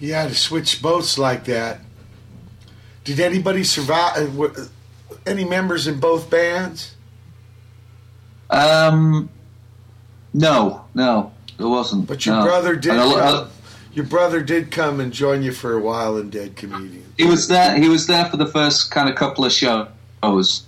[0.00, 1.80] You had to switch boats like that.
[3.04, 4.16] Did anybody survive?
[4.16, 4.68] uh, were-
[5.26, 6.94] Any members in both bands?
[8.48, 9.28] Um,
[10.34, 12.06] no, no, there wasn't.
[12.06, 12.44] But your no.
[12.44, 12.94] brother did.
[12.94, 13.50] Lo- come-
[13.92, 17.04] your brother did come and join you for a while in Dead Comedian.
[17.16, 17.76] He was there.
[17.76, 20.62] He was there for the first kind of couple of shows.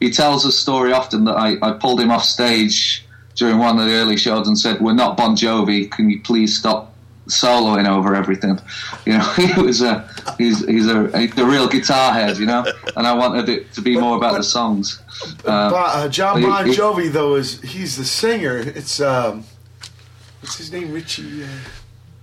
[0.00, 3.04] He tells a story often that I, I pulled him off stage
[3.34, 5.90] during one of the early shows and said, "We're not Bon Jovi.
[5.90, 6.94] Can you please stop
[7.28, 8.58] soloing over everything?"
[9.06, 10.08] You know, he was a
[10.38, 12.64] he's he's a, a real guitar head, you know,
[12.96, 14.98] and I wanted it to be more about the songs.
[15.46, 18.56] Uh, uh, John Bon Jovi, though, is he's the singer.
[18.56, 19.44] It's um,
[20.44, 20.92] what's his name?
[20.92, 21.42] Richie.
[21.44, 21.46] Uh,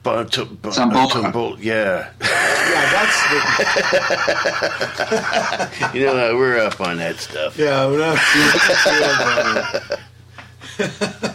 [0.04, 1.10] Bon- to- bon- Sambora.
[1.10, 2.10] Sambora, yeah.
[2.22, 3.08] yeah,
[5.72, 7.58] that's you know, we're up on that stuff.
[7.58, 8.18] Yeah, we're not-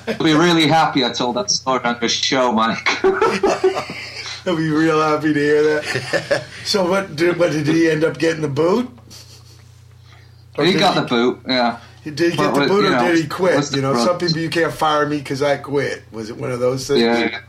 [0.08, 3.04] I'll be really happy I told that story on your show, Mike.
[3.04, 6.44] I'll be real happy to hear that.
[6.64, 8.88] So, what did, what did he end up getting the boot?
[10.58, 11.78] Or he did got the boot, yeah.
[12.14, 13.74] Did he get the boot or know, did he quit?
[13.74, 16.04] You know, some people you can't fire me because I quit.
[16.12, 17.00] Was it one of those things?
[17.00, 17.40] Yeah.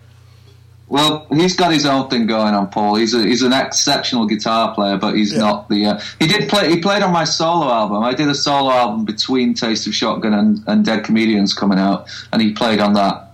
[0.89, 2.95] Well, he's got his own thing going on, Paul.
[2.95, 5.39] He's a, he's an exceptional guitar player, but he's Yeah.
[5.39, 5.85] not the.
[5.85, 6.69] Uh, he did play.
[6.69, 8.03] He played on my solo album.
[8.03, 12.07] I did a solo album between Taste of Shotgun and, and Dead Comedians coming out,
[12.31, 13.31] and he played on that.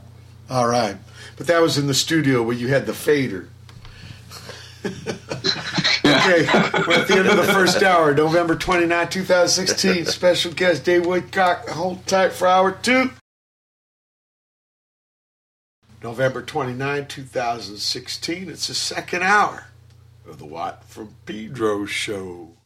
[0.49, 0.97] All right.
[1.37, 3.47] But that was in the studio where you had the fader.
[6.05, 6.45] Okay,
[6.87, 10.05] we're at the end of the first hour, November 29, 2016.
[10.05, 11.67] Special guest Dave Woodcock.
[11.69, 13.11] Hold tight for hour two.
[16.03, 18.49] November 29, 2016.
[18.49, 19.67] It's the second hour
[20.27, 22.57] of the Watt from Pedro show.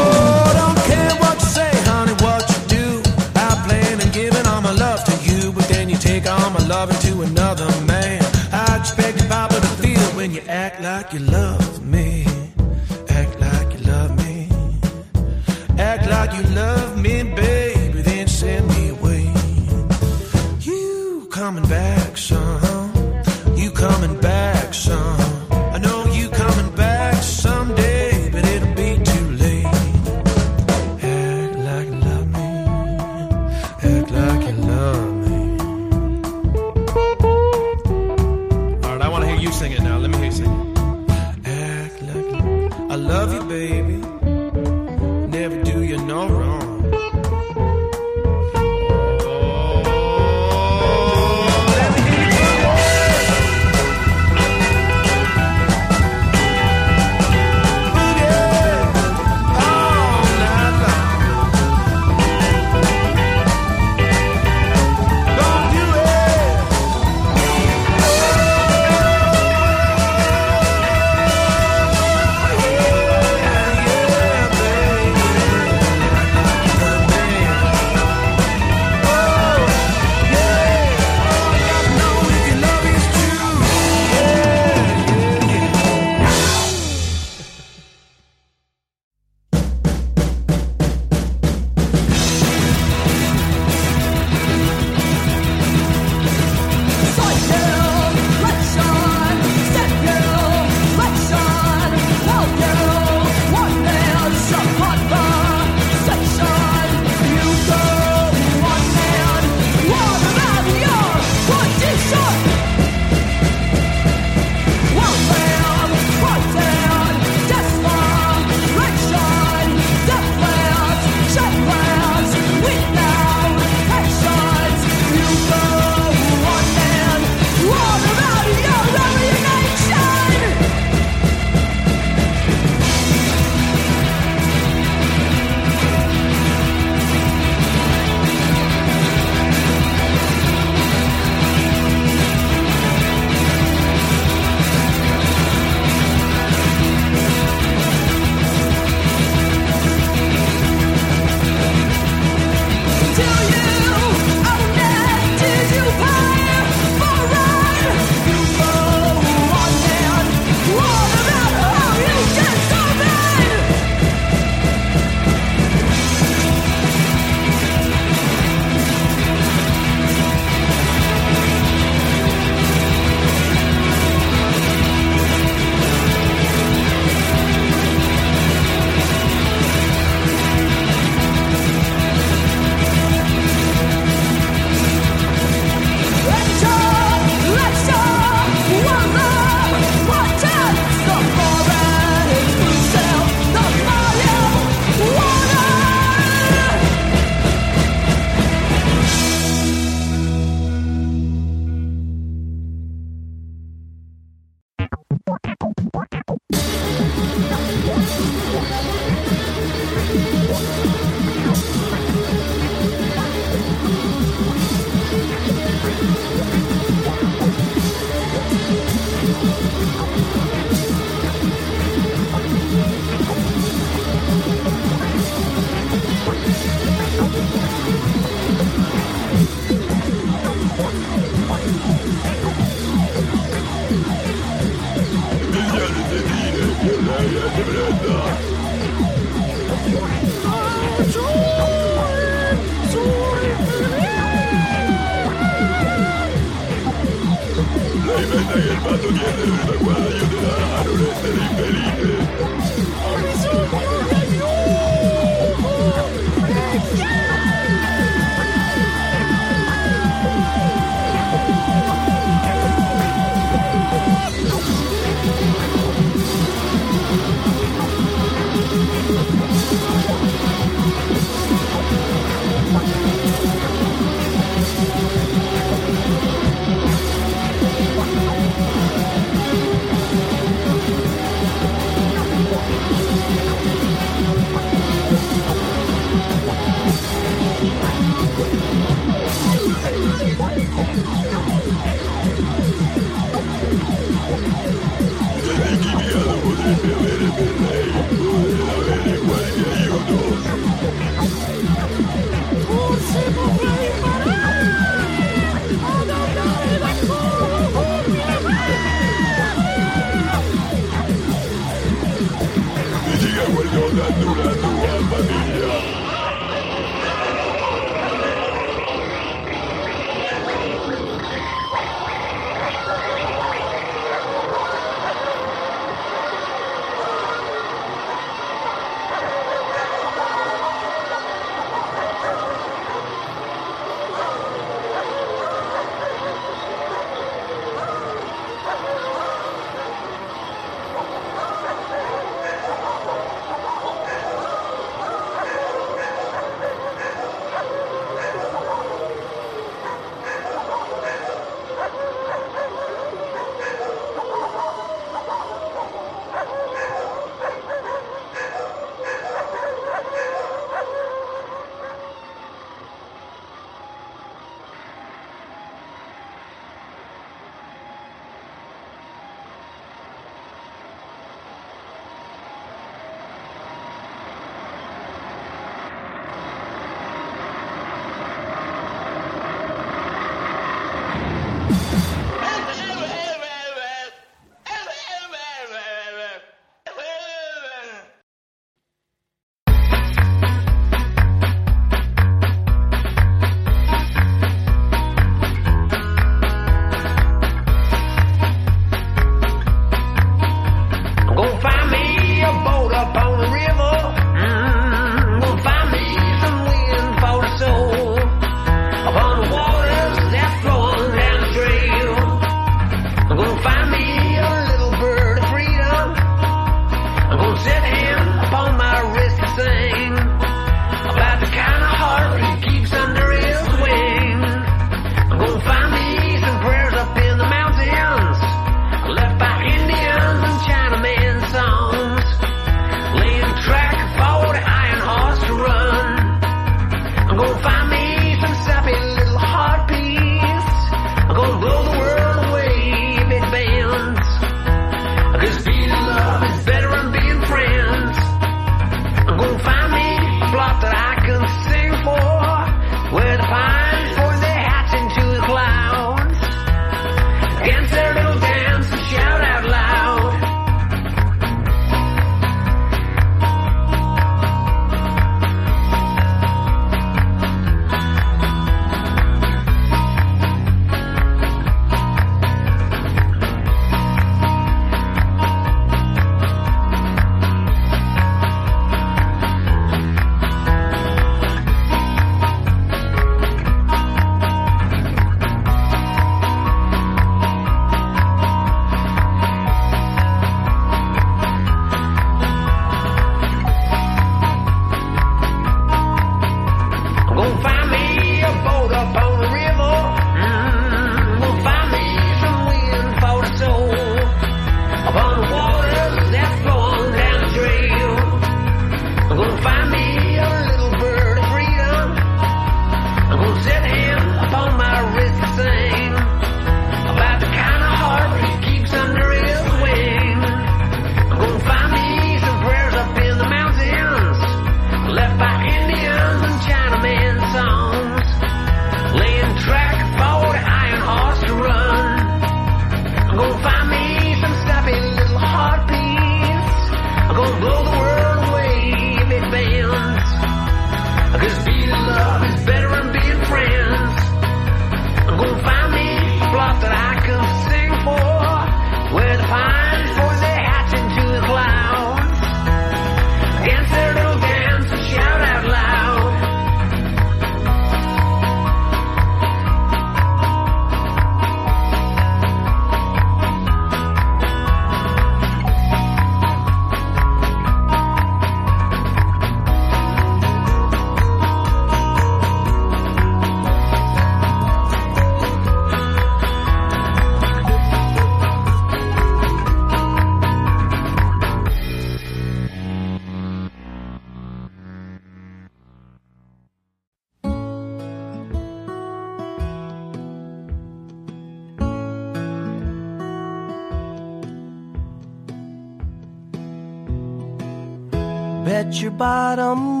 [599.21, 600.00] Bottom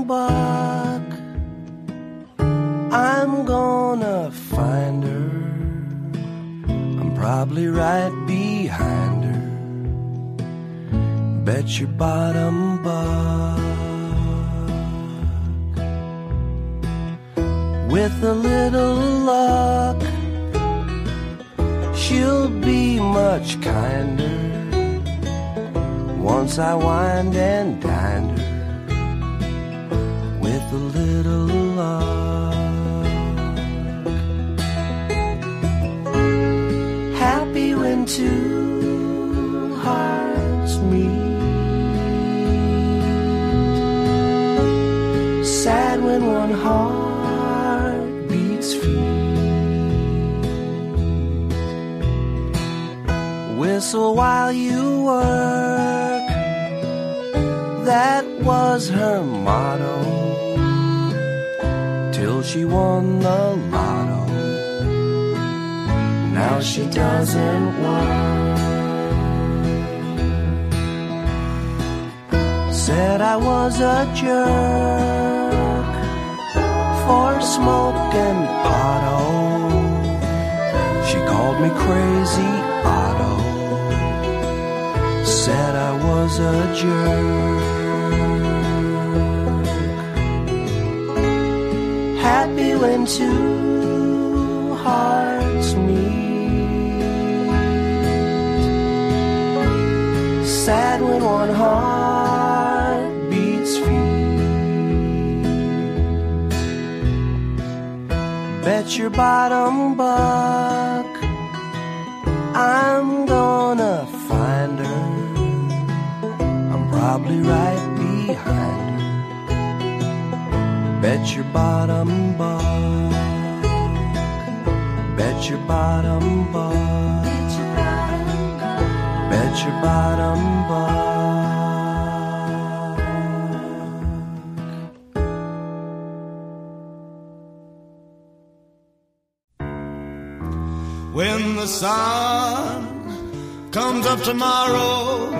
[144.23, 145.31] tomorrow,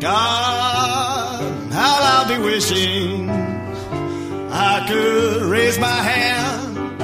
[0.00, 3.30] God, how I'll be wishing
[4.50, 7.00] I could raise my hand,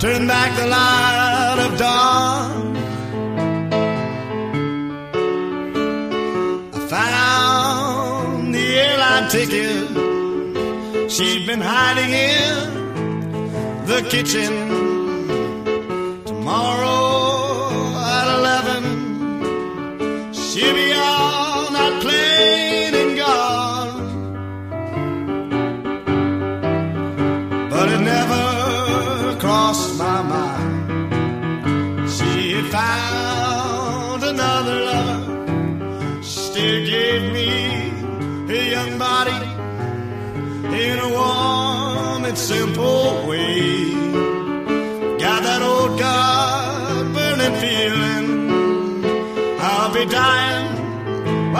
[0.00, 2.76] turn back the light of dawn.
[6.74, 14.65] I found the airline ticket she'd been hiding in the kitchen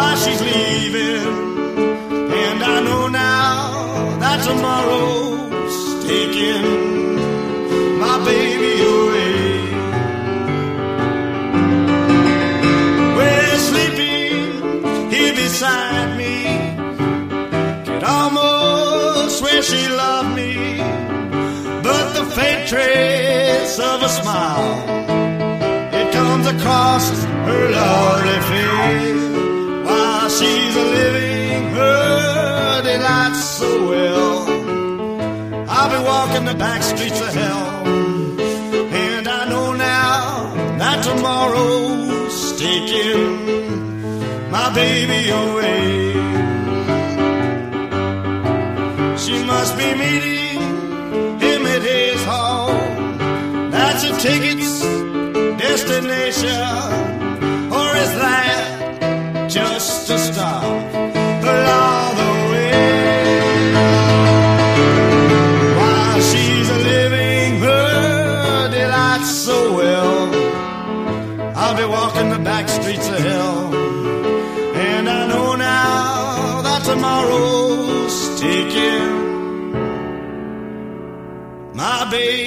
[0.06, 1.26] while she's leaving.
[2.42, 5.76] And I know now that tomorrow's
[6.10, 6.64] taking
[8.04, 9.46] my baby away.
[13.18, 16.36] We're sleeping here beside me.
[17.86, 20.54] Could almost swear she loved me
[21.88, 24.72] but the faint trace of a smile
[26.00, 27.04] it comes across
[27.48, 29.25] her lovely face
[35.96, 44.72] be walking the back streets of hell, and I know now that tomorrow's taking my
[44.74, 46.12] baby away.
[49.16, 50.60] She must be meeting
[51.40, 53.70] him at his home.
[53.70, 54.80] That's a ticket's
[55.62, 56.62] destination,
[57.78, 61.05] or is that just a stop
[82.10, 82.45] baby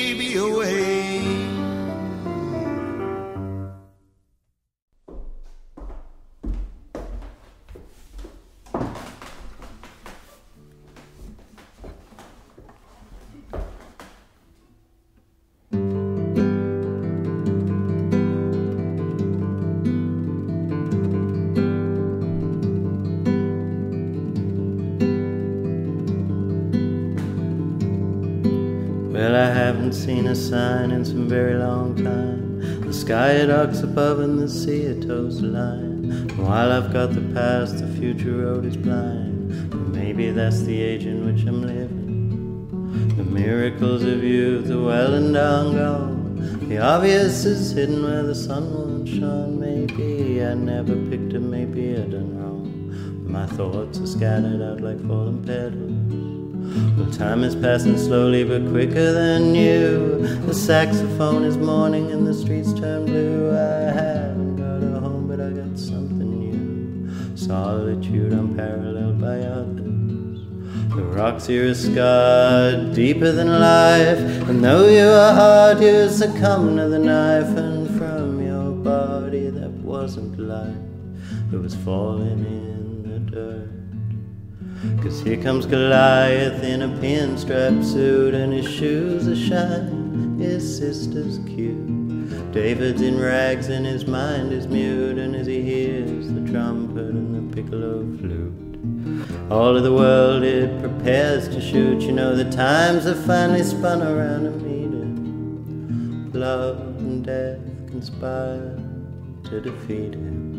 [35.09, 36.27] sea it toes the line.
[36.37, 39.93] While I've got the past, the future road is blind.
[39.93, 43.15] Maybe that's the age in which I'm living.
[43.17, 46.69] The miracles of youth are well and down gone.
[46.69, 49.59] The obvious is hidden where the sun won't shine.
[49.59, 53.31] Maybe I never picked it, maybe I done wrong.
[53.31, 55.89] My thoughts are scattered out like fallen petals.
[56.97, 60.19] Well, time is passing slowly but quicker than you.
[60.45, 63.51] The saxophone is mourning and the streets turn blue.
[63.51, 64.38] I haven't
[67.49, 70.39] Solitude unparalleled by others.
[70.95, 74.47] The rocks here are scarred deeper than life.
[74.47, 77.57] And though you are hard, you succumb to the knife.
[77.57, 80.77] And from your body that wasn't life,
[81.51, 85.01] it was falling in the dirt.
[85.01, 91.39] Cause here comes Goliath in a pinstripe suit and his shoes are shine, his sister's
[91.47, 91.98] cute.
[92.51, 97.35] David's in rags and his mind is mute and as he hears the trumpet and
[97.35, 99.51] the piccolo flute.
[99.51, 104.01] All of the world it prepares to shoot, you know the times have finally spun
[104.01, 106.31] around to meet him.
[106.33, 107.59] Love and death
[107.91, 108.79] conspire
[109.43, 110.49] to defeat him.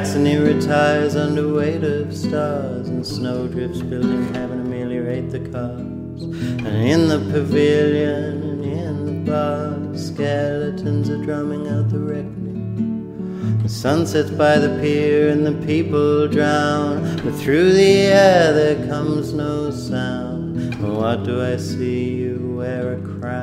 [0.00, 6.22] Saxony retires under weight of stars, and snowdrifts building heaven ameliorate the cars.
[6.22, 13.58] And in the pavilion and in the bar, skeletons are drumming out the reckoning.
[13.62, 18.86] The sun sets by the pier and the people drown, but through the air there
[18.88, 20.76] comes no sound.
[20.80, 22.14] What do I see?
[22.14, 23.39] You wear a crown,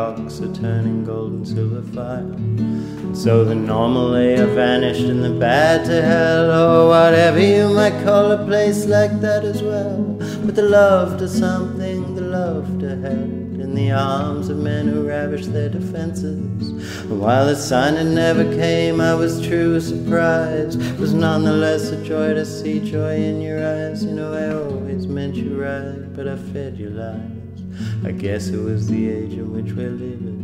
[0.00, 2.20] are turning gold and silver fire.
[2.20, 7.68] And So the normal they are vanished and the bad to hell, or whatever you
[7.68, 10.16] might call a place like that as well.
[10.44, 15.06] But the love to something, the love to hate, in the arms of men who
[15.06, 16.68] ravished their defenses.
[17.02, 20.80] And while the sign it never came, I was true surprised.
[20.80, 24.02] It was nonetheless a joy to see joy in your eyes.
[24.02, 27.39] You know, I always meant you right, but I fed you lies.
[28.04, 30.40] I guess it was the age in which we're living.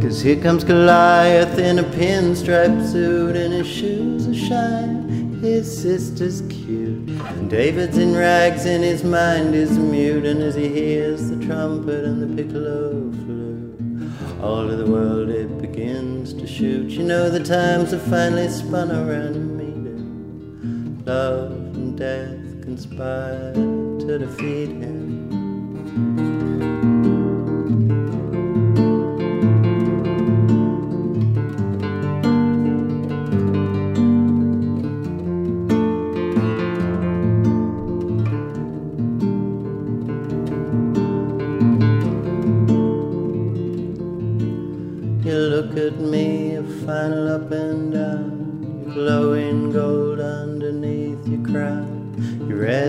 [0.00, 5.38] Cause here comes Goliath in a pinstripe suit and his shoes are shine.
[5.40, 7.08] His sister's cute.
[7.08, 10.24] And David's in rags and his mind is mute.
[10.24, 15.60] And as he hears the trumpet and the piccolo flute, all of the world it
[15.60, 16.90] begins to shoot.
[16.90, 21.04] You know the times have finally spun around meet him.
[21.04, 26.27] Love and death conspire to defeat him.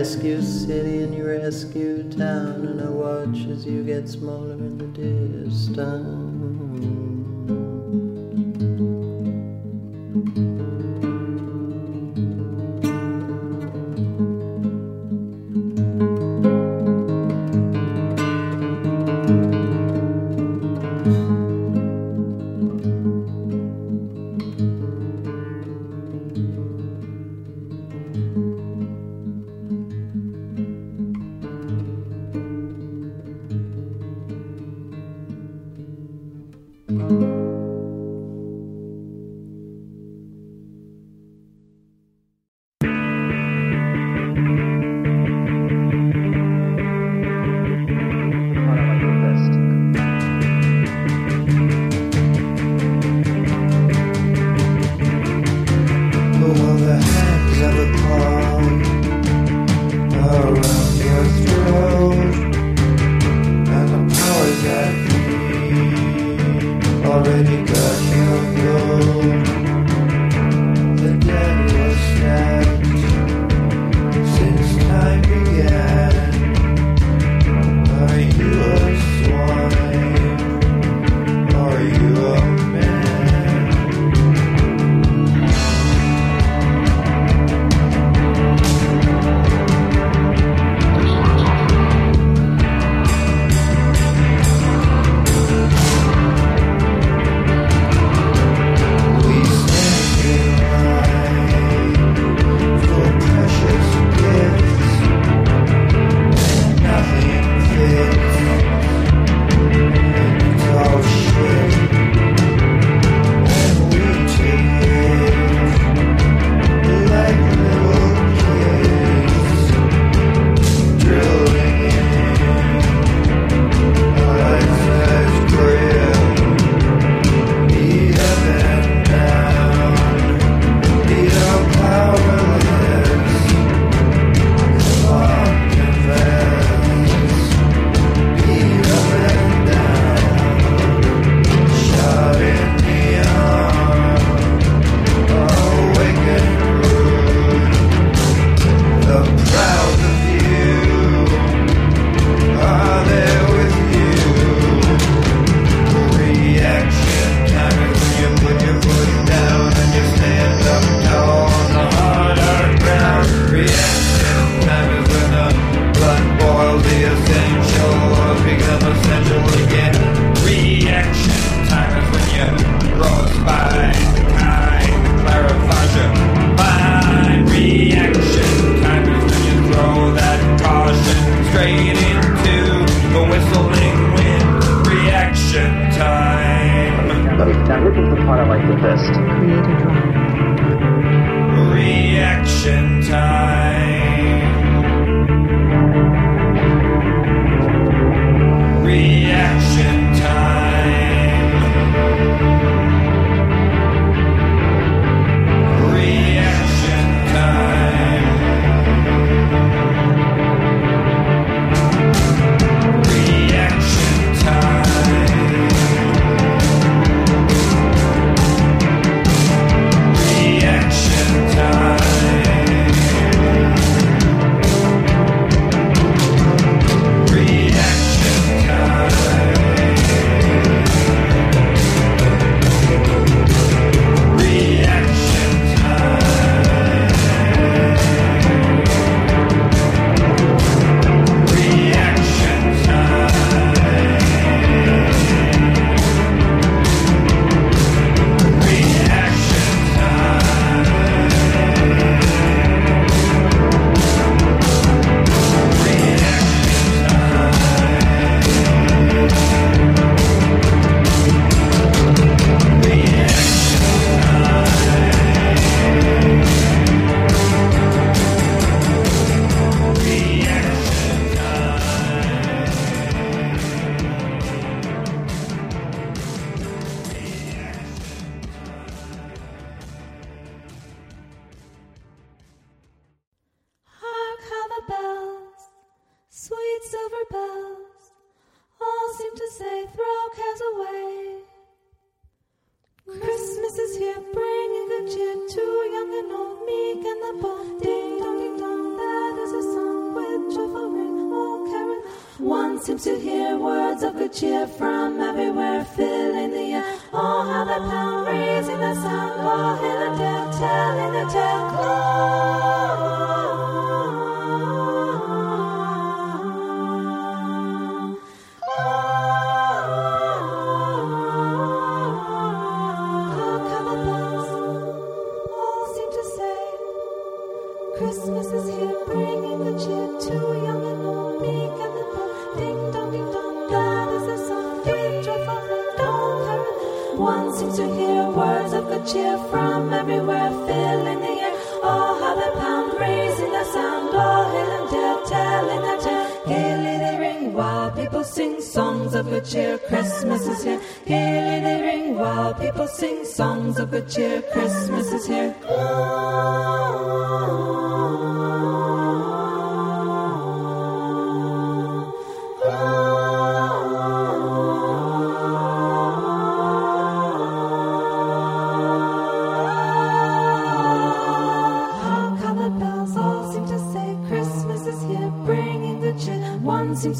[0.00, 4.86] Rescue city and you rescue town, and I watch as you get smaller in the
[4.86, 6.29] distance.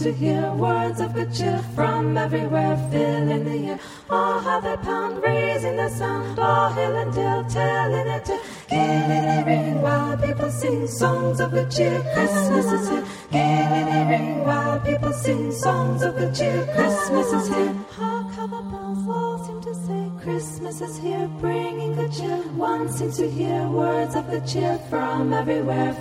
[0.03, 3.79] To hear words of good cheer from everywhere, filling the air.
[4.09, 6.39] Oh, how they pound, raising the sound.
[6.41, 8.41] Oh, hill and dale, telling it to
[8.71, 12.01] Gaily they ring while people sing songs of good cheer.
[12.15, 13.05] Christmas is here.
[13.31, 16.65] Gaily they ring while people sing songs of good cheer.
[16.75, 17.75] Christmas is here.
[17.91, 22.39] Hark how the bells all seem to say Christmas is here, bringing good cheer.
[22.55, 25.95] One seems to hear words of good cheer from everywhere,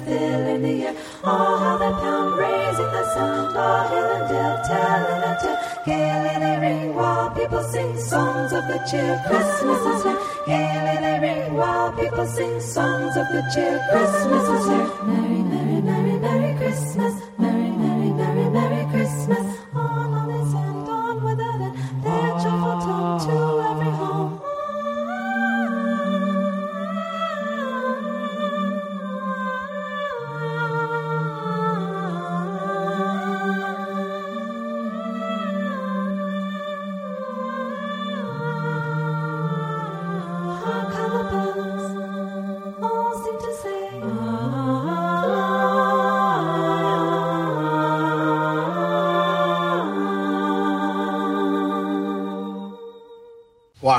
[8.79, 9.21] good cheer.
[9.27, 10.19] Christmas is here.
[10.45, 13.79] Gaily they ring while people sing songs of good cheer.
[13.91, 15.28] Christmas is here.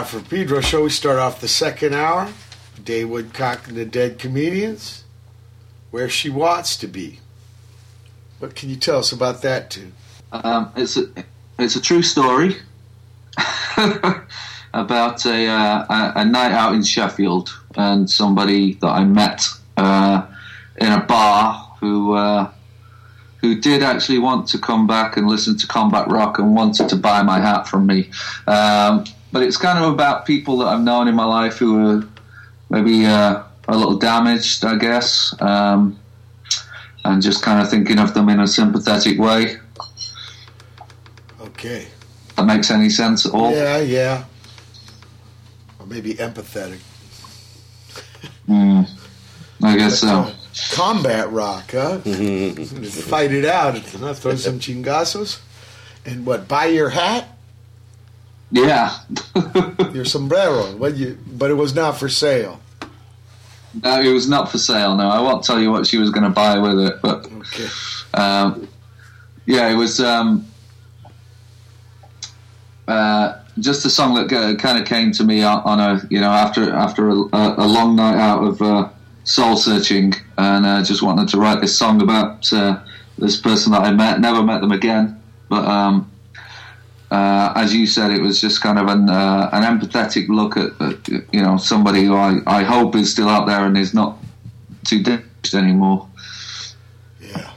[0.05, 2.33] For Pedro Show, we start off the second hour.
[2.83, 5.05] Dave Woodcock and the Dead Comedians.
[5.91, 7.21] Where she wants to be.
[8.39, 9.93] What can you tell us about that, too?
[10.33, 11.05] Um, it's a
[11.59, 12.57] it's a true story
[14.75, 19.45] about a, uh, a a night out in Sheffield and somebody that I met
[19.77, 20.27] uh,
[20.81, 22.51] in a bar who uh,
[23.39, 26.97] who did actually want to come back and listen to combat rock and wanted to
[26.97, 28.11] buy my hat from me.
[28.47, 32.09] Um, but it's kind of about people that I've known in my life who are
[32.69, 35.99] maybe uh, a little damaged, I guess, um,
[37.05, 39.57] and just kind of thinking of them in a sympathetic way.
[41.41, 41.87] Okay.
[42.37, 43.53] That makes any sense at all?
[43.53, 44.25] Yeah, yeah.
[45.79, 46.81] Or maybe empathetic.
[48.49, 48.89] Mm,
[49.63, 50.09] I guess so.
[50.09, 50.35] uh,
[50.73, 51.99] combat rock, huh?
[52.01, 53.79] Fight it out.
[53.79, 55.41] Throw some chingazos.
[56.05, 56.49] And what?
[56.49, 57.29] Buy your hat,
[58.51, 58.97] Yeah.
[59.93, 60.77] your sombrero.
[60.77, 61.19] What you?
[61.27, 62.61] But it was not for sale.
[63.83, 64.97] No, it was not for sale.
[64.97, 67.69] No, I won't tell you what she was going to buy with it, but Okay.
[68.15, 68.67] um,
[69.47, 70.45] yeah, it was um,
[72.89, 76.21] uh, just a song that uh, kind of came to me on, on a you
[76.21, 78.89] know after after a, a long night out of uh,
[79.25, 82.81] soul searching, and uh, just wanted to write this song about uh,
[83.19, 84.21] this person that I met.
[84.21, 86.11] Never met them again, but um,
[87.11, 90.81] uh, as you said, it was just kind of an uh, an empathetic look at,
[90.81, 94.19] at you know somebody who I, I hope is still out there and is not
[94.85, 96.09] too damaged anymore.
[97.21, 97.51] Yeah.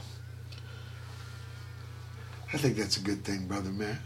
[2.52, 3.98] I think that's a good thing, brother man.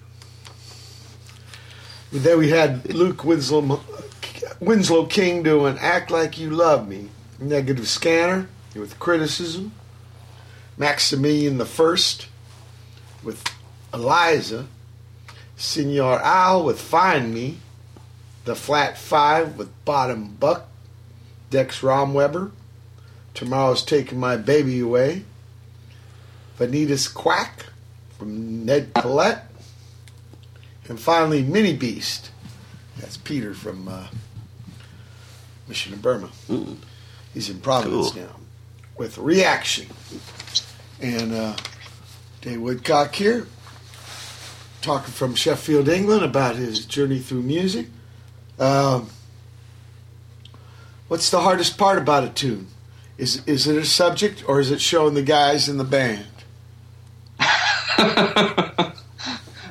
[2.12, 3.80] Then we had Luke Winslow,
[4.60, 7.08] Winslow King doing "Act Like You Love Me,"
[7.38, 9.72] negative scanner with criticism.
[10.76, 12.28] Maximilian the First
[13.24, 13.42] with
[13.92, 14.68] Eliza.
[15.58, 17.58] Senor Al with Find Me.
[18.44, 20.66] The Flat Five with Bottom Buck.
[21.50, 22.52] Dex Romweber.
[23.34, 25.24] Tomorrow's Taking My Baby Away.
[26.58, 27.66] Vanitas Quack
[28.16, 29.44] from Ned Collette.
[30.88, 32.30] And finally, Minibeast.
[32.98, 34.06] That's Peter from uh,
[35.68, 36.30] Mission of Burma.
[37.34, 38.22] He's in Providence Cool.
[38.22, 38.30] now
[38.96, 39.86] with Reaction.
[41.00, 41.56] And uh,
[42.40, 43.46] Dave Woodcock here,
[44.80, 47.86] talking from Sheffield, England, about his journey through music.
[48.58, 49.08] Um,
[51.08, 52.68] what's the hardest part about a tune?
[53.16, 56.26] Is is it a subject or is it showing the guys in the band?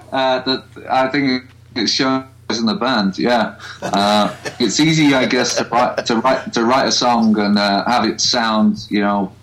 [0.10, 1.44] Uh, I think
[1.76, 3.20] it shows in the band.
[3.20, 7.58] Yeah, uh, it's easy, I guess, to write to write to write a song and
[7.58, 9.34] uh, have it sound, you know,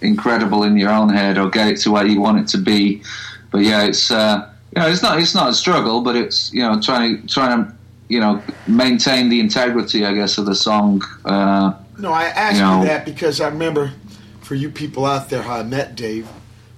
[0.00, 3.02] incredible in your own head, or get it to where you want it to be.
[3.50, 6.62] But yeah, it's uh, you know, it's not it's not a struggle, but it's you
[6.62, 7.74] know, trying to trying to
[8.08, 11.02] you know maintain the integrity, I guess, of the song.
[11.24, 13.92] Uh, No, I asked You you, that because I remember
[14.40, 16.28] for you people out there how I met Dave.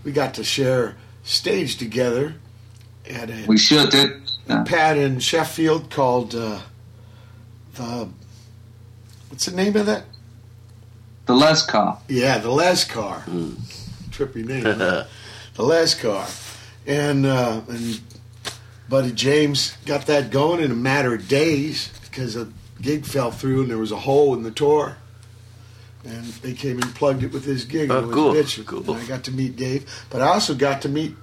[0.05, 2.35] We got to share stage together
[3.09, 4.21] at a we sure did.
[4.47, 4.63] Yeah.
[4.65, 6.61] pad in Sheffield called uh,
[7.75, 8.09] the
[9.31, 10.05] what's the name of that?
[11.27, 11.99] The Lescar.
[12.09, 13.23] Yeah, the Lescar.
[14.11, 14.65] Trippy name.
[14.65, 15.05] huh?
[15.55, 16.27] the Lescar.
[16.87, 18.01] And uh, and
[18.89, 22.49] Buddy James got that going in a matter of days because a
[22.81, 24.97] gig fell through and there was a hole in the tour.
[26.07, 27.91] And they came and plugged it with his gig.
[27.91, 28.95] Oh, and was cool, cool.
[28.95, 31.15] And I got to meet Dave, but I also got to meet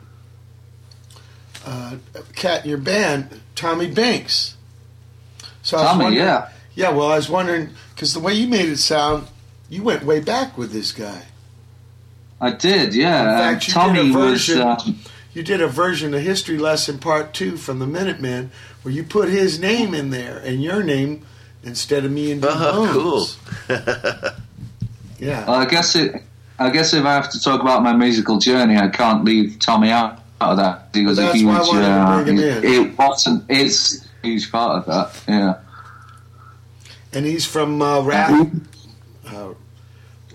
[1.66, 4.56] uh, a cat in your band, Tommy Banks.
[5.62, 6.50] So I was Tommy, yeah.
[6.74, 6.90] yeah.
[6.90, 9.28] Well, I was wondering because the way you made it sound,
[9.70, 11.26] you went way back with this guy.
[12.40, 13.22] I did, yeah.
[13.22, 14.48] In Uh, fact, you Tommy did a was.
[14.48, 15.00] version.
[15.34, 18.52] You did a version of History Lesson Part Two from the Minutemen,
[18.82, 21.26] where you put his name in there and your name
[21.64, 23.38] instead of me and Dean Oh, Bones.
[23.68, 23.78] cool.
[25.20, 25.46] Yeah.
[25.46, 26.24] Well, I guess it.
[26.58, 29.92] I guess if I have to talk about my musical journey, I can't leave Tommy
[29.92, 30.92] out of that.
[30.92, 31.76] Because he was Well, a huge.
[31.76, 32.86] why I wanted to uh, bring him it, in.
[32.88, 33.44] it wasn't.
[33.48, 35.24] It's a huge part of that.
[35.32, 35.60] Yeah.
[37.14, 38.50] and he's from uh, Rath.
[39.28, 39.54] Uh,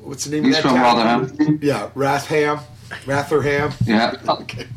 [0.02, 1.20] what's the name He's of that from town?
[1.36, 1.58] Rotherham.
[1.62, 2.60] Yeah, Rathham,
[3.04, 4.14] Ratherham, Yeah.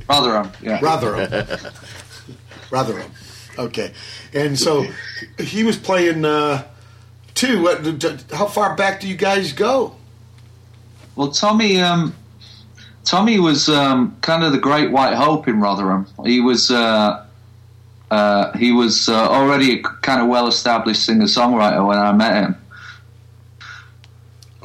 [0.09, 0.51] Rotherham.
[0.61, 0.79] Yeah.
[0.81, 1.47] Rotherham,
[2.71, 3.11] Rotherham.
[3.57, 3.91] Okay,
[4.33, 4.85] and so
[5.37, 6.63] he was playing uh,
[7.33, 7.61] too.
[7.63, 8.03] What?
[8.31, 9.95] How far back do you guys go?
[11.15, 11.79] Well, Tommy.
[11.81, 12.15] Um,
[13.03, 16.07] Tommy was um, kind of the great white hope in Rotherham.
[16.25, 16.71] He was.
[16.71, 17.25] Uh,
[18.11, 22.55] uh, he was uh, already a kind of well-established singer-songwriter when I met him.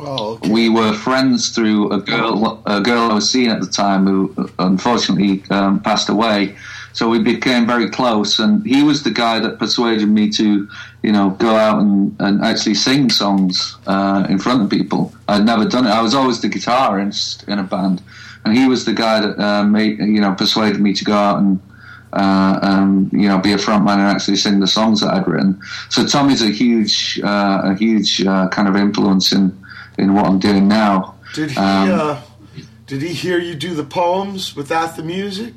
[0.06, 0.50] Oh, okay.
[0.50, 4.50] we were friends through a girl a girl I was seeing at the time who
[4.58, 6.56] unfortunately um, passed away.
[6.92, 10.68] So we became very close, and he was the guy that persuaded me to,
[11.02, 15.12] you know, go out and, and actually sing songs uh, in front of people.
[15.26, 15.90] I'd never done it.
[15.90, 18.00] I was always the guitarist in a band,
[18.44, 21.38] and he was the guy that uh, made, you know, persuaded me to go out
[21.38, 21.60] and.
[22.16, 25.60] Uh, um, you know, be a frontman and actually sing the songs that I'd written.
[25.88, 29.63] So Tommy's a huge, uh, a huge uh, kind of influence in
[29.98, 31.16] in what I'm doing now.
[31.34, 31.56] Did he?
[31.56, 32.22] Um, uh,
[32.86, 35.54] did he hear you do the poems without the music?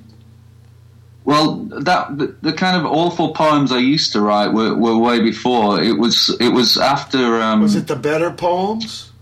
[1.26, 5.20] Well, that the, the kind of awful poems I used to write were, were way
[5.20, 5.82] before.
[5.82, 7.42] It was it was after.
[7.42, 9.12] Um, Was it the better poems?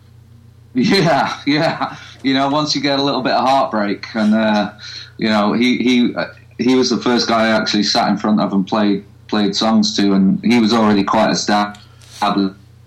[0.77, 1.95] Yeah, yeah.
[2.21, 4.73] You know, once you get a little bit of heartbreak, and uh,
[5.17, 6.15] you know, he he
[6.57, 9.95] he was the first guy I actually sat in front of and played played songs
[9.95, 11.81] to, and he was already quite established.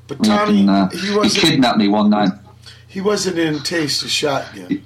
[0.09, 2.33] But Tommy, uh, he he kidnapped me one night.
[2.89, 4.83] He wasn't in Taste of Shotgun.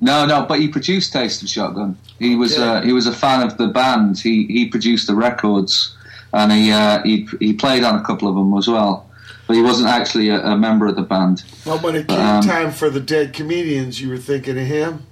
[0.00, 1.96] No, no, but he produced Taste of Shotgun.
[2.18, 4.18] He was uh, he was a fan of the band.
[4.18, 5.94] He he produced the records,
[6.32, 9.08] and he uh, he he played on a couple of them as well.
[9.46, 11.44] But he wasn't actually a, a member of the band.
[11.64, 15.06] Well, when it came Um, time for the Dead Comedians, you were thinking of him.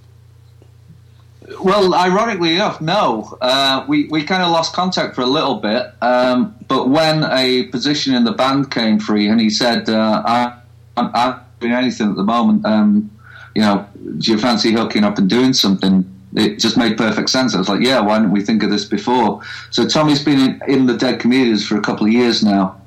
[1.60, 3.36] Well, ironically enough, no.
[3.40, 5.92] Uh, we we kind of lost contact for a little bit.
[6.00, 10.58] Um, but when a position in the band came free, and he said, uh, I,
[10.96, 12.64] "I'm I'm not doing anything at the moment.
[12.64, 13.10] Um,
[13.54, 13.86] you know,
[14.18, 17.54] do you fancy hooking up and doing something?" It just made perfect sense.
[17.54, 20.62] I was like, "Yeah, why didn't we think of this before?" So Tommy's been in,
[20.66, 22.80] in the Dead Comedians for a couple of years now.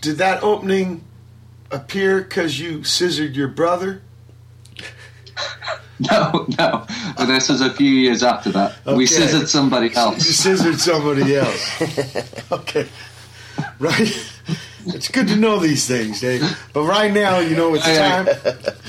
[0.00, 1.04] Did that opening
[1.70, 4.02] appear because you scissored your brother?
[6.10, 6.84] No, no.
[7.16, 8.84] But this was a few years after that.
[8.84, 10.26] We scissored somebody You else.
[10.26, 12.50] scissored somebody else.
[12.52, 12.88] okay.
[13.78, 14.30] Right?
[14.86, 16.42] It's good to know these things, Dave.
[16.72, 18.26] But right now, you know, it's time.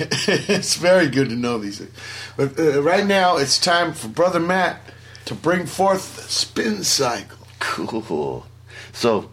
[0.49, 1.91] it's very good to know these things.
[2.35, 4.81] But uh, right now, it's time for Brother Matt
[5.25, 7.37] to bring forth the spin cycle.
[7.59, 8.45] Cool.
[8.93, 9.29] So,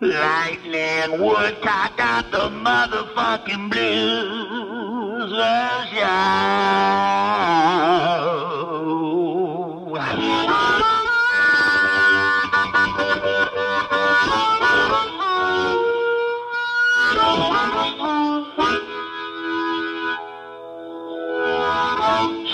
[0.00, 5.32] Lightning Woodcock got the motherfucking blues.
[9.90, 10.30] Well,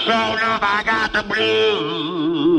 [0.04, 2.55] So now I got the blues.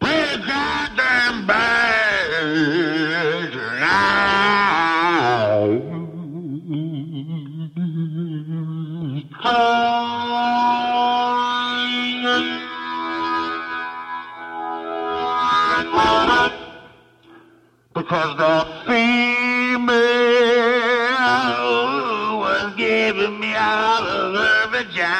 [0.00, 2.26] Play goddamn birds
[17.94, 19.96] Because the female
[22.38, 25.16] was giving me out of her vagina.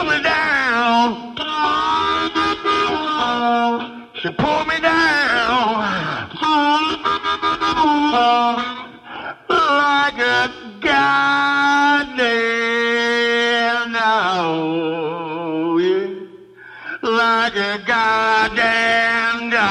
[0.00, 1.36] Put me down.
[4.14, 6.30] She pulled me down.
[9.50, 10.50] Like a
[10.80, 12.22] goddamn
[13.92, 15.80] dog.
[15.82, 16.08] yeah.
[17.02, 19.70] Like a goddamn dog.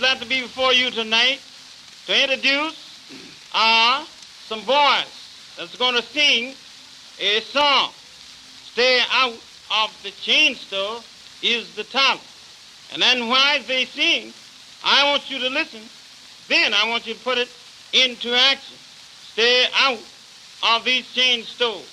[0.00, 1.42] Glad to be before you tonight
[2.06, 2.98] to introduce
[3.52, 4.02] uh,
[4.46, 5.04] some boys
[5.58, 6.54] that's going to sing
[7.20, 7.90] a song.
[8.72, 9.34] Stay out
[9.70, 11.00] of the chain store
[11.42, 12.22] is the title.
[12.94, 14.32] And then while they sing,
[14.82, 15.82] I want you to listen.
[16.48, 17.50] Then I want you to put it
[17.92, 18.78] into action.
[19.34, 20.00] Stay out
[20.62, 21.84] of these chain stores.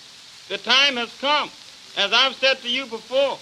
[0.47, 1.49] The time has come,
[1.97, 3.37] as I've said to you before,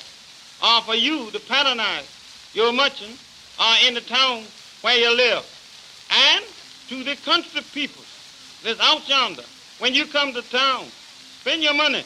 [0.63, 2.09] uh, for you to patronize
[2.55, 3.19] your merchant
[3.59, 4.43] uh, in the town
[4.85, 5.43] where you live.
[6.11, 6.45] And
[6.89, 8.03] to the country people
[8.63, 9.41] that's out yonder,
[9.79, 10.85] when you come to town,
[11.41, 12.03] spend your money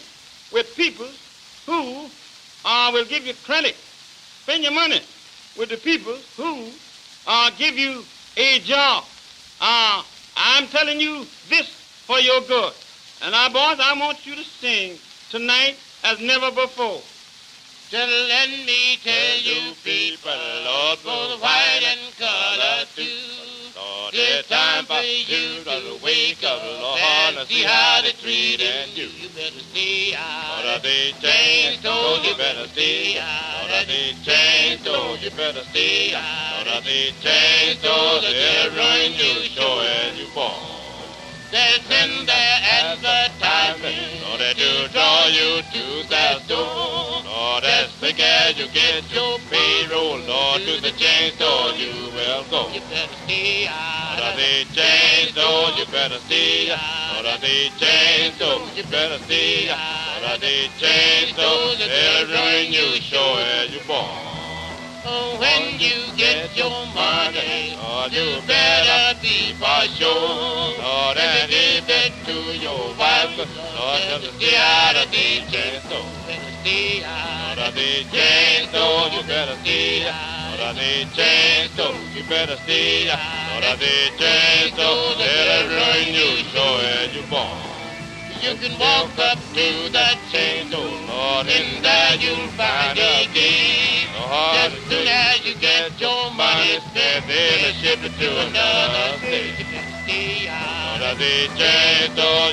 [0.53, 1.09] with people
[1.65, 2.05] who
[2.63, 3.75] uh, will give you credit.
[4.43, 5.01] Spend your money
[5.57, 6.69] with the people who
[7.27, 8.01] uh, give you
[8.37, 9.03] a job.
[9.59, 10.01] Uh,
[10.37, 11.67] I'm telling you this
[12.07, 12.71] for your good.
[13.21, 14.97] And now, boys, I want you to sing
[15.29, 15.75] tonight
[16.05, 17.01] as never before.
[17.89, 20.31] Just let me tell you people,
[20.63, 23.01] Lord, both white and color too.
[23.75, 29.09] Lord, it's time for you to wake up, Lord, and see how they're treating you.
[29.17, 32.37] You better stay out of the chain store, you.
[32.37, 38.21] Better stay out of the chain store, you better stay out of the chain store.
[38.21, 40.77] They'll run you show and you fall.
[41.49, 44.41] They send their advertisement, Lord,
[44.79, 47.23] to draw you to that door.
[47.25, 52.45] Lord, as quick as you get your payroll, Lord, to the chain store you will
[52.49, 52.69] go.
[52.69, 58.31] You better stay out of the chain store, you better stay out of the chain
[58.33, 61.75] store, you better stay out of the chain store.
[61.75, 64.38] They'll ruin you sure as you born.
[65.05, 67.71] Oh, when you get your money,
[68.11, 70.75] you better be for sure.
[70.77, 73.37] Lord, and give it to your wife.
[73.37, 76.11] Lord, just stay out of the chain store.
[76.61, 79.07] Stay out of the chain store.
[79.09, 81.95] You better stay out of the chain store.
[82.11, 85.15] You better stay out of the chain store.
[85.15, 87.79] They'll ruin you sure as you born.
[88.41, 93.88] You can walk up to that chain door, Lord, and there you'll find a key.
[94.29, 99.65] Lord, as soon as you get your money spent, they'll ship it to another state.
[100.05, 100.45] You
[101.01, 101.49] of the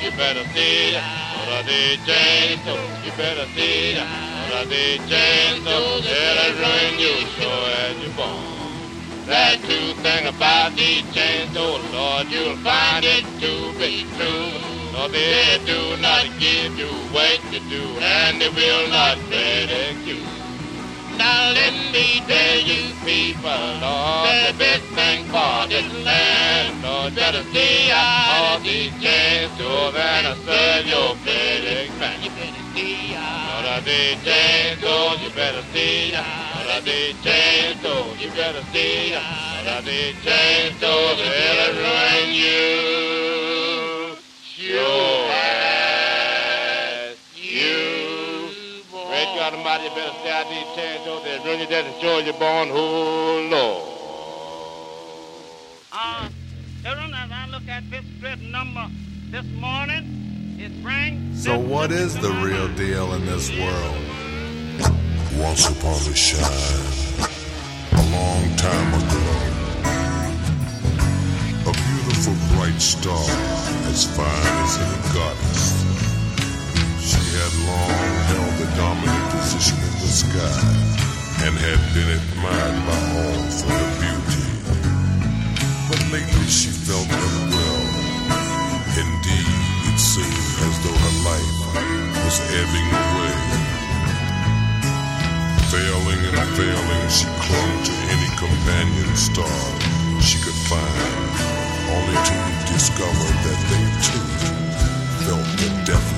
[0.02, 6.00] you better of the chain door, you better stay out of the chain door.
[6.00, 9.26] They'll ruin you sure as you born.
[9.26, 14.48] That true thing about the chain door, Lord, you'll find it to be true.
[14.96, 20.35] For they do not give you what to do, and they will not credit you.
[21.18, 27.42] Now let me tell you people, Lord, the best thing for this land, Lord, better
[27.50, 32.22] stay out of the chain store than I serve your credit man.
[32.22, 37.78] You better stay out of the chain store, you better stay out of the chain
[37.80, 44.16] store, you better stay out of the chain store, they'll ruin you.
[44.42, 45.65] Sure
[49.54, 52.68] Almighty, you better stay out these chains, though they'll ruin you, they'll destroy your born,
[52.72, 53.82] oh Lord.
[55.92, 56.28] Uh,
[56.82, 58.88] children, as I look at this strip number
[59.30, 63.96] this morning, it brings So, what is the real deal in this world?
[65.38, 67.22] Once upon a shine,
[67.92, 69.26] a long time ago,
[71.70, 73.22] a beautiful bright star,
[73.92, 74.26] as fine
[74.64, 75.86] as any goddess.
[77.06, 79.25] She had long held the dominant
[79.56, 80.60] position in the sky
[81.48, 84.44] and had been admired by all for her beauty.
[85.88, 87.84] But lately she felt unwell.
[89.00, 89.48] Indeed,
[89.88, 91.56] it seemed as though her life
[92.20, 93.36] was ebbing away.
[95.72, 99.60] Failing and failing, she clung to any companion star
[100.20, 101.32] she could find,
[101.96, 102.36] only to
[102.72, 104.26] discover that they too
[105.24, 106.15] felt the deathly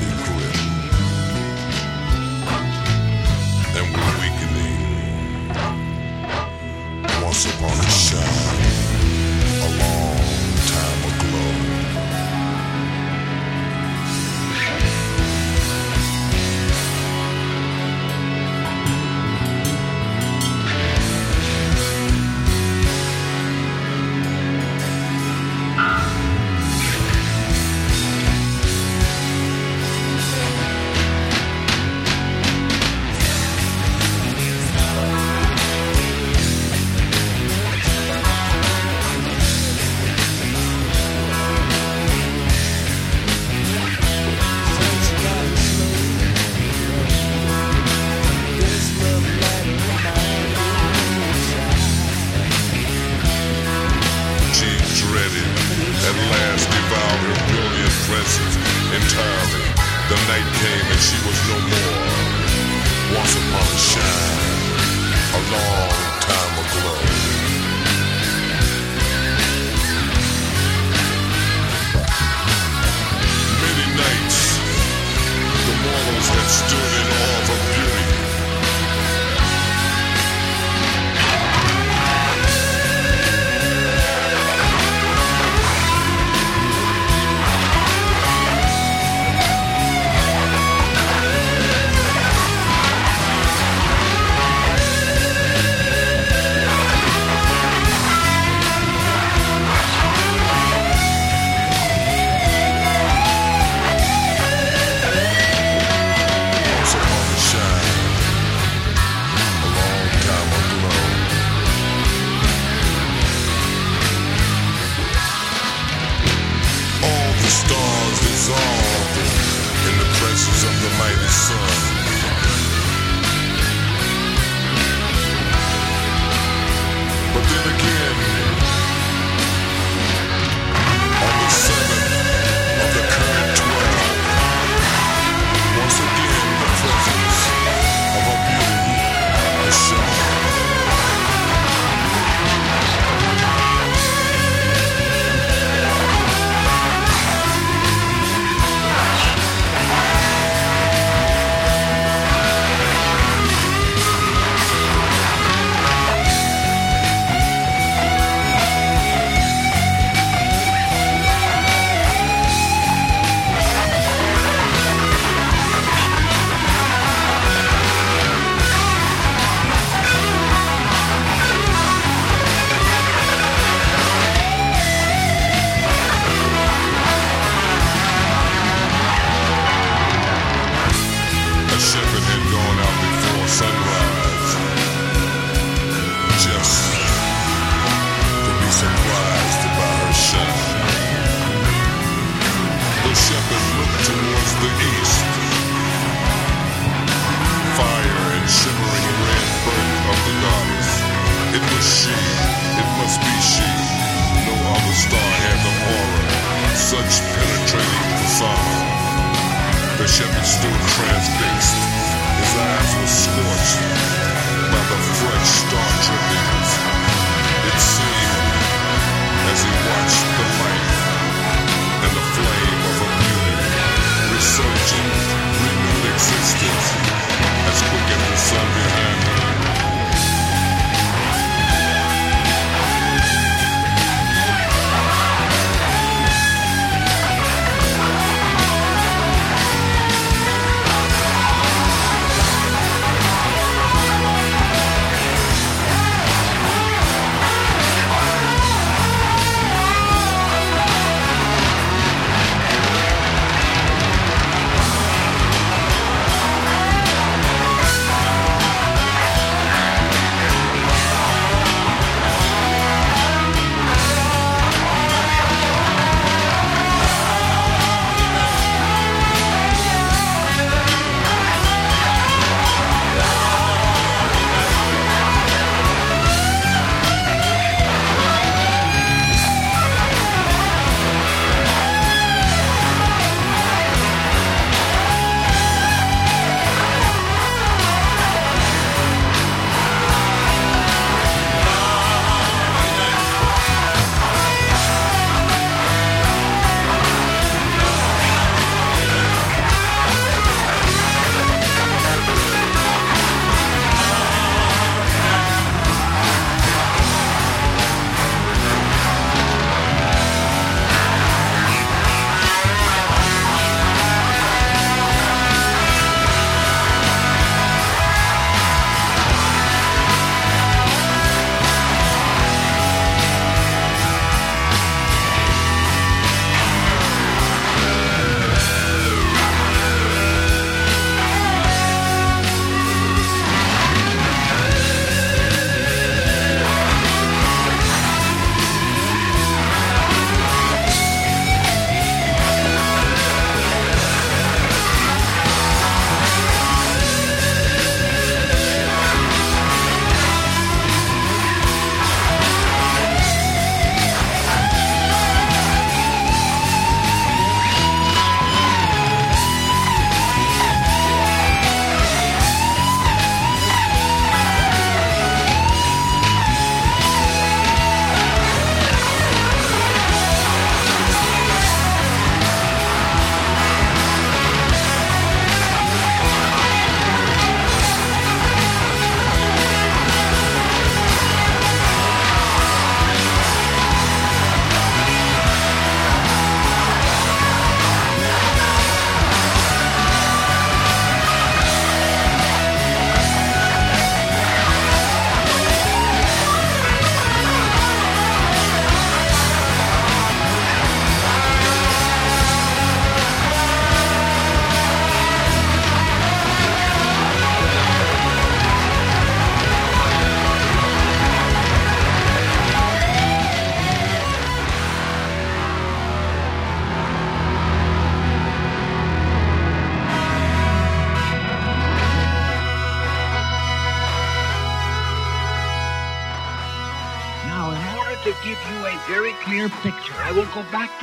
[7.28, 8.57] Once upon a shine,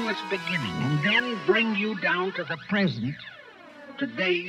[0.08, 3.16] Its beginning and then bring you down to the present,
[3.98, 4.45] today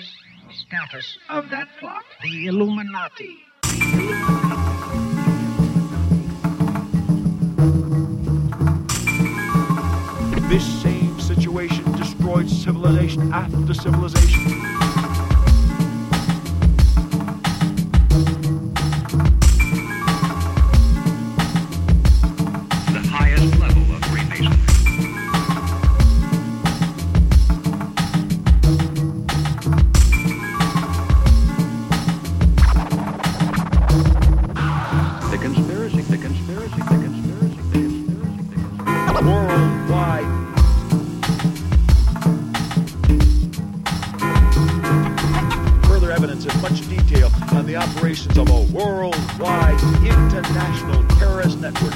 [47.76, 51.94] operations of a worldwide international terrorist network.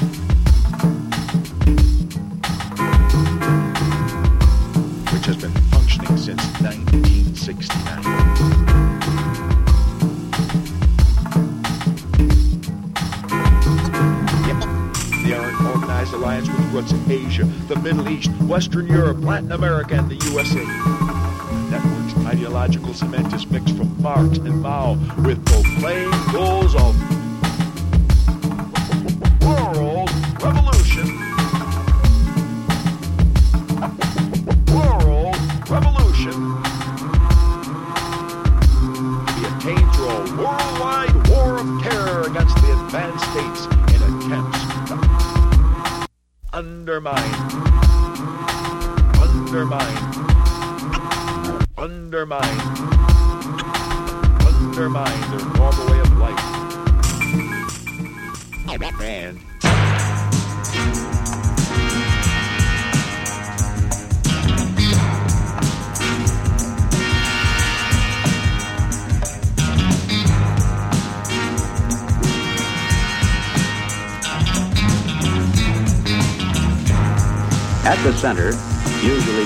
[5.11, 8.61] Which has been functioning since 1969.
[16.13, 21.10] alliance with roots in Asia, the Middle East, Western Europe, Latin America, and the USA
[22.61, 24.93] ideological cement is mixed from Marx and Mao
[25.23, 27.20] with proclaimed goals of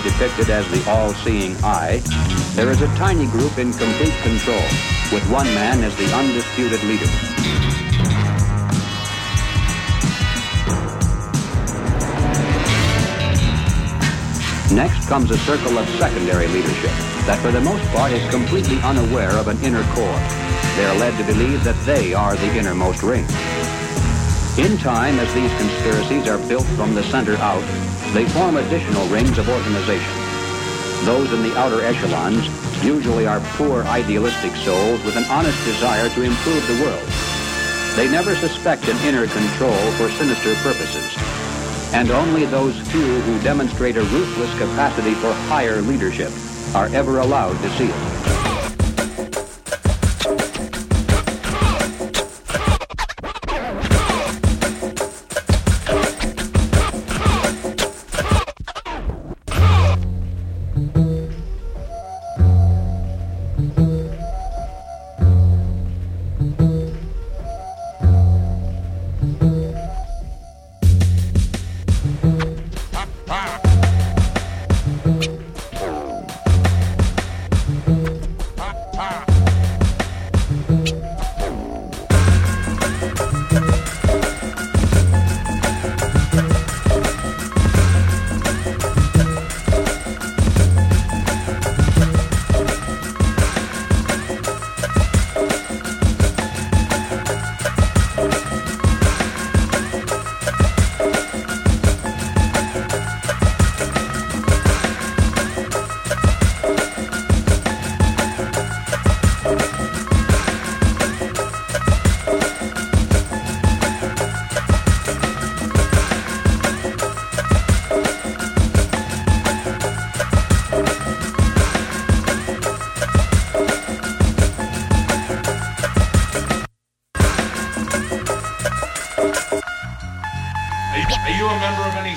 [0.06, 2.00] depicted as the all-seeing eye,
[2.54, 4.62] there is a tiny group in complete control,
[5.12, 7.10] with one man as the undisputed leader.
[14.76, 16.92] Next comes a circle of secondary leadership
[17.26, 20.20] that for the most part is completely unaware of an inner core.
[20.78, 23.26] They are led to believe that they are the innermost ring.
[24.58, 27.64] In time, as these conspiracies are built from the center out,
[28.14, 30.14] they form additional rings of organization.
[31.06, 32.48] Those in the outer echelons
[32.84, 37.08] usually are poor idealistic souls with an honest desire to improve the world.
[37.96, 41.16] They never suspect an inner control for sinister purposes.
[41.94, 46.32] And only those few who demonstrate a ruthless capacity for higher leadership
[46.76, 48.05] are ever allowed to see it.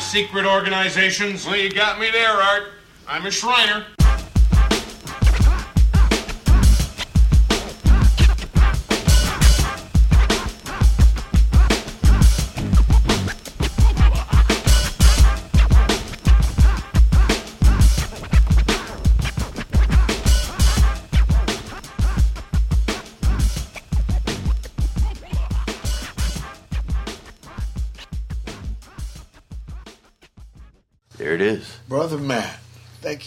[0.09, 1.44] Secret organizations?
[1.44, 2.72] Well, you got me there, Art.
[3.06, 3.85] I'm a Shriner.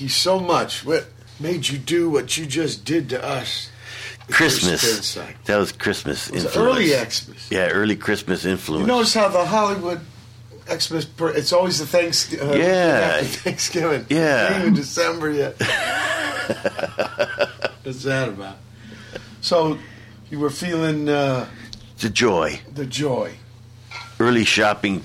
[0.01, 0.85] You so much.
[0.85, 1.05] What
[1.39, 3.69] made you do what you just did to us?
[4.29, 5.15] Christmas.
[5.45, 6.75] That was Christmas was influence.
[6.75, 7.51] early Xmas.
[7.51, 8.81] Yeah, early Christmas influence.
[8.81, 10.01] You notice how the Hollywood
[10.69, 11.07] Xmas.
[11.19, 13.19] It's always the thanks, uh, Yeah.
[13.21, 14.05] after Thanksgiving.
[14.09, 14.53] Yeah.
[14.53, 15.55] Ain't even December yet.
[17.83, 18.57] What's that about?
[19.41, 19.77] So,
[20.29, 21.47] you were feeling uh,
[21.99, 22.61] the joy.
[22.73, 23.33] the joy.
[24.19, 25.03] Early shopping.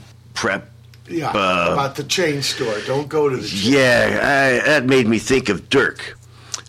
[1.34, 2.78] Yeah, Uh, about the chain store.
[2.86, 6.16] Don't go to the chain Yeah, I, that made me think of Dirk.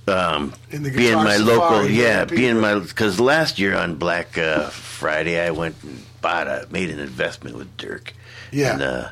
[0.08, 4.70] Um, In the being my local, yeah, being my because last year on Black uh,
[4.70, 8.14] Friday I went and bought a made an investment with Dirk.
[8.52, 8.74] Yeah.
[8.74, 9.10] And, uh,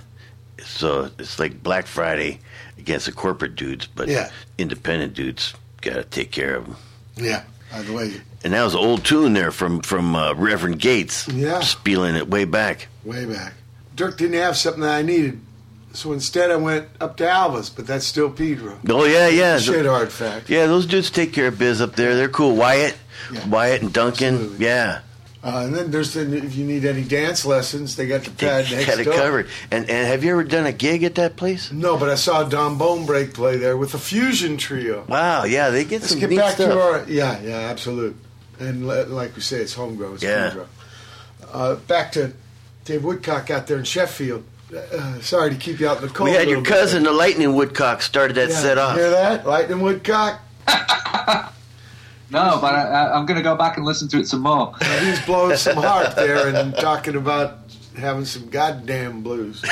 [0.63, 2.39] so it's like Black Friday
[2.77, 4.29] against the corporate dudes, but Yeah.
[4.57, 6.75] independent dudes got to take care of them.
[7.17, 10.79] Yeah, by the way, And that was an old tune there from from uh, Reverend
[10.79, 11.27] Gates.
[11.27, 11.59] Yeah.
[11.59, 12.87] spieling it way back.
[13.03, 13.53] way back.
[13.95, 15.39] Dirk didn't have something that I needed,
[15.93, 18.77] so instead I went up to Alva's, but that's still Pedro.
[18.89, 19.57] Oh yeah, yeah.
[19.57, 20.49] Shit hard fact.
[20.49, 22.15] Yeah, those dudes take care of biz up there.
[22.15, 22.55] They're cool.
[22.55, 22.95] Wyatt,
[23.31, 23.47] Yeah.
[23.47, 24.55] Wyatt and Duncan.
[24.59, 24.99] Yeah.
[25.43, 28.65] Uh, and then there's the, if you need any dance lessons, they got the pad
[28.65, 29.13] They next got it door.
[29.13, 29.47] covered.
[29.69, 31.71] And and have you ever done a gig at that place?
[31.71, 35.05] No, but I saw Don Bonebrake play there with a fusion trio.
[35.07, 36.01] Wow, yeah, they get some.
[36.01, 36.71] Let's some get neat back stuff.
[36.71, 38.15] to our yeah, yeah, absolute.
[38.59, 40.15] And like we say, it's homegrown.
[40.15, 40.45] It's Yeah.
[40.49, 40.67] homegrown.
[41.53, 42.33] Uh, back to
[42.85, 44.43] Dave Woodcock out there in Sheffield.
[44.75, 46.29] Uh, sorry to keep you out in the cold.
[46.29, 46.69] we had your little bit.
[46.69, 48.95] cousin, the Lightning Woodcock, started that Yeah, set off.
[48.95, 50.39] Hear that, Lightning Woodcock?
[52.31, 54.73] No, but I, I, I'm going to go back and listen to it some more.
[55.01, 57.59] He's blowing some harp there and talking about
[57.95, 59.63] having some goddamn blues.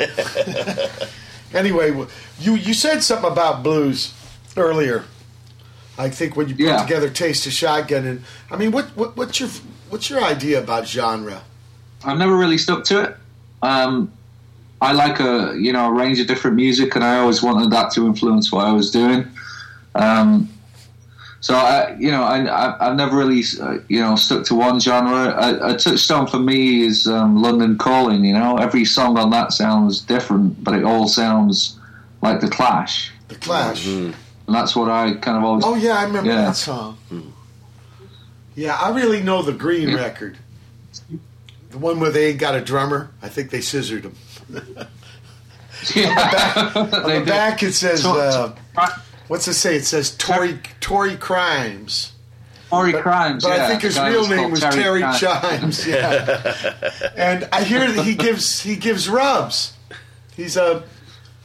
[1.52, 1.90] anyway,
[2.40, 4.14] you you said something about blues
[4.56, 5.04] earlier.
[5.98, 6.82] I think when you put Yeah.
[6.82, 9.50] together Taste of Shotgun, and I mean, what, what what's your
[9.90, 11.42] what's your idea about genre?
[12.04, 13.16] I've never really stuck to it.
[13.62, 14.12] Um,
[14.80, 17.92] I like a you know a range of different music, and I always wanted that
[17.94, 19.26] to influence what I was doing.
[19.94, 20.48] Um,
[21.40, 24.78] so I, you know, I, I, I've never really uh, you know stuck to one
[24.80, 25.34] genre.
[25.36, 28.24] A, a touchstone for me is um, London Calling.
[28.24, 31.78] You know, every song on that sounds different, but it all sounds
[32.22, 33.86] like the Clash, The Clash.
[33.86, 34.14] and
[34.46, 35.64] that's what I kind of always.
[35.64, 36.42] Oh yeah, I remember Yeah.
[36.42, 36.96] that song.
[38.54, 40.36] Yeah, I really know the Green record,
[41.70, 43.10] the one where they ain't got a drummer.
[43.22, 44.14] I think they scissored him.
[45.94, 46.72] Yeah.
[46.74, 48.54] On They the back it says, uh,
[49.28, 52.12] "What's it say?" It says Tory Tory Crimes.
[52.68, 53.64] Tory Crimes, But yeah.
[53.64, 55.86] I think his real name was Terry Terry Chimes.
[55.86, 56.84] Yeah,
[57.16, 59.74] and I hear that he gives he gives rubs.
[60.36, 60.82] He's a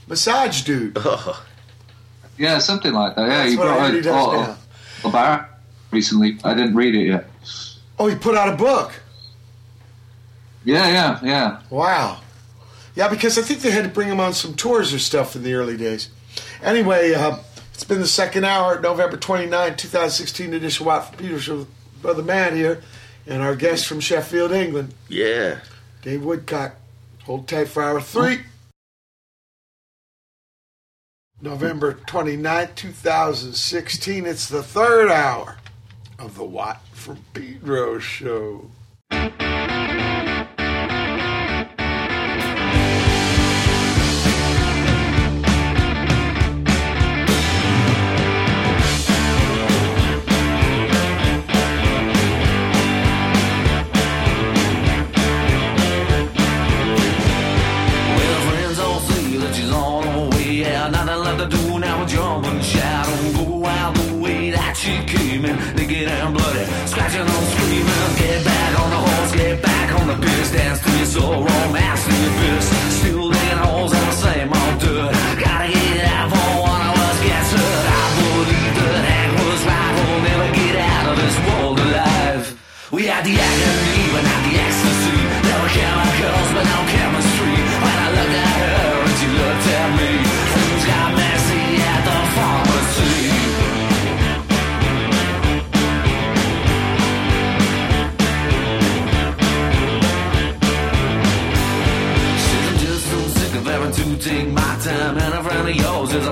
[0.08, 0.98] massage dude.
[0.98, 1.46] Oh.
[2.36, 3.22] Yeah, something like that.
[3.22, 4.58] Yeah, That's he what I brought heard he a, does
[5.06, 5.50] a bar
[5.92, 6.40] recently.
[6.44, 7.28] I didn't read it yet.
[8.00, 8.92] Oh, he put out a book.
[10.66, 11.62] Yeah, yeah, yeah.
[11.70, 12.20] Wow.
[12.96, 15.44] Yeah, because I think they had to bring him on some tours or stuff in
[15.44, 16.10] the early days.
[16.62, 17.38] Anyway, uh,
[17.74, 21.68] it's been the second hour, November 29, 2016 edition Watt from Peters with
[22.02, 22.82] Brother Matt here,
[23.28, 25.60] and our guest from Sheffield, England, Yeah.
[26.02, 26.76] Dave Woodcock.
[27.24, 28.42] Hold tight for hour three.
[31.42, 34.26] November 29, 2016.
[34.26, 35.58] It's the third hour
[36.20, 38.70] of the Watt from Pedro show.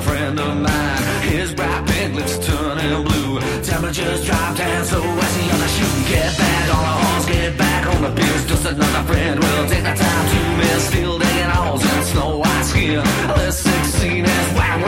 [0.01, 1.03] Friend of mine.
[1.29, 5.95] His bright pink lips turning blue, temperatures dropped, and so as he on the shoe.
[6.09, 8.45] Get back on the horse, get back on the pills.
[8.47, 10.87] Just another friend will take the time to miss.
[10.87, 13.03] Still digging holes in snow white skin.
[13.37, 14.79] This 16 is whack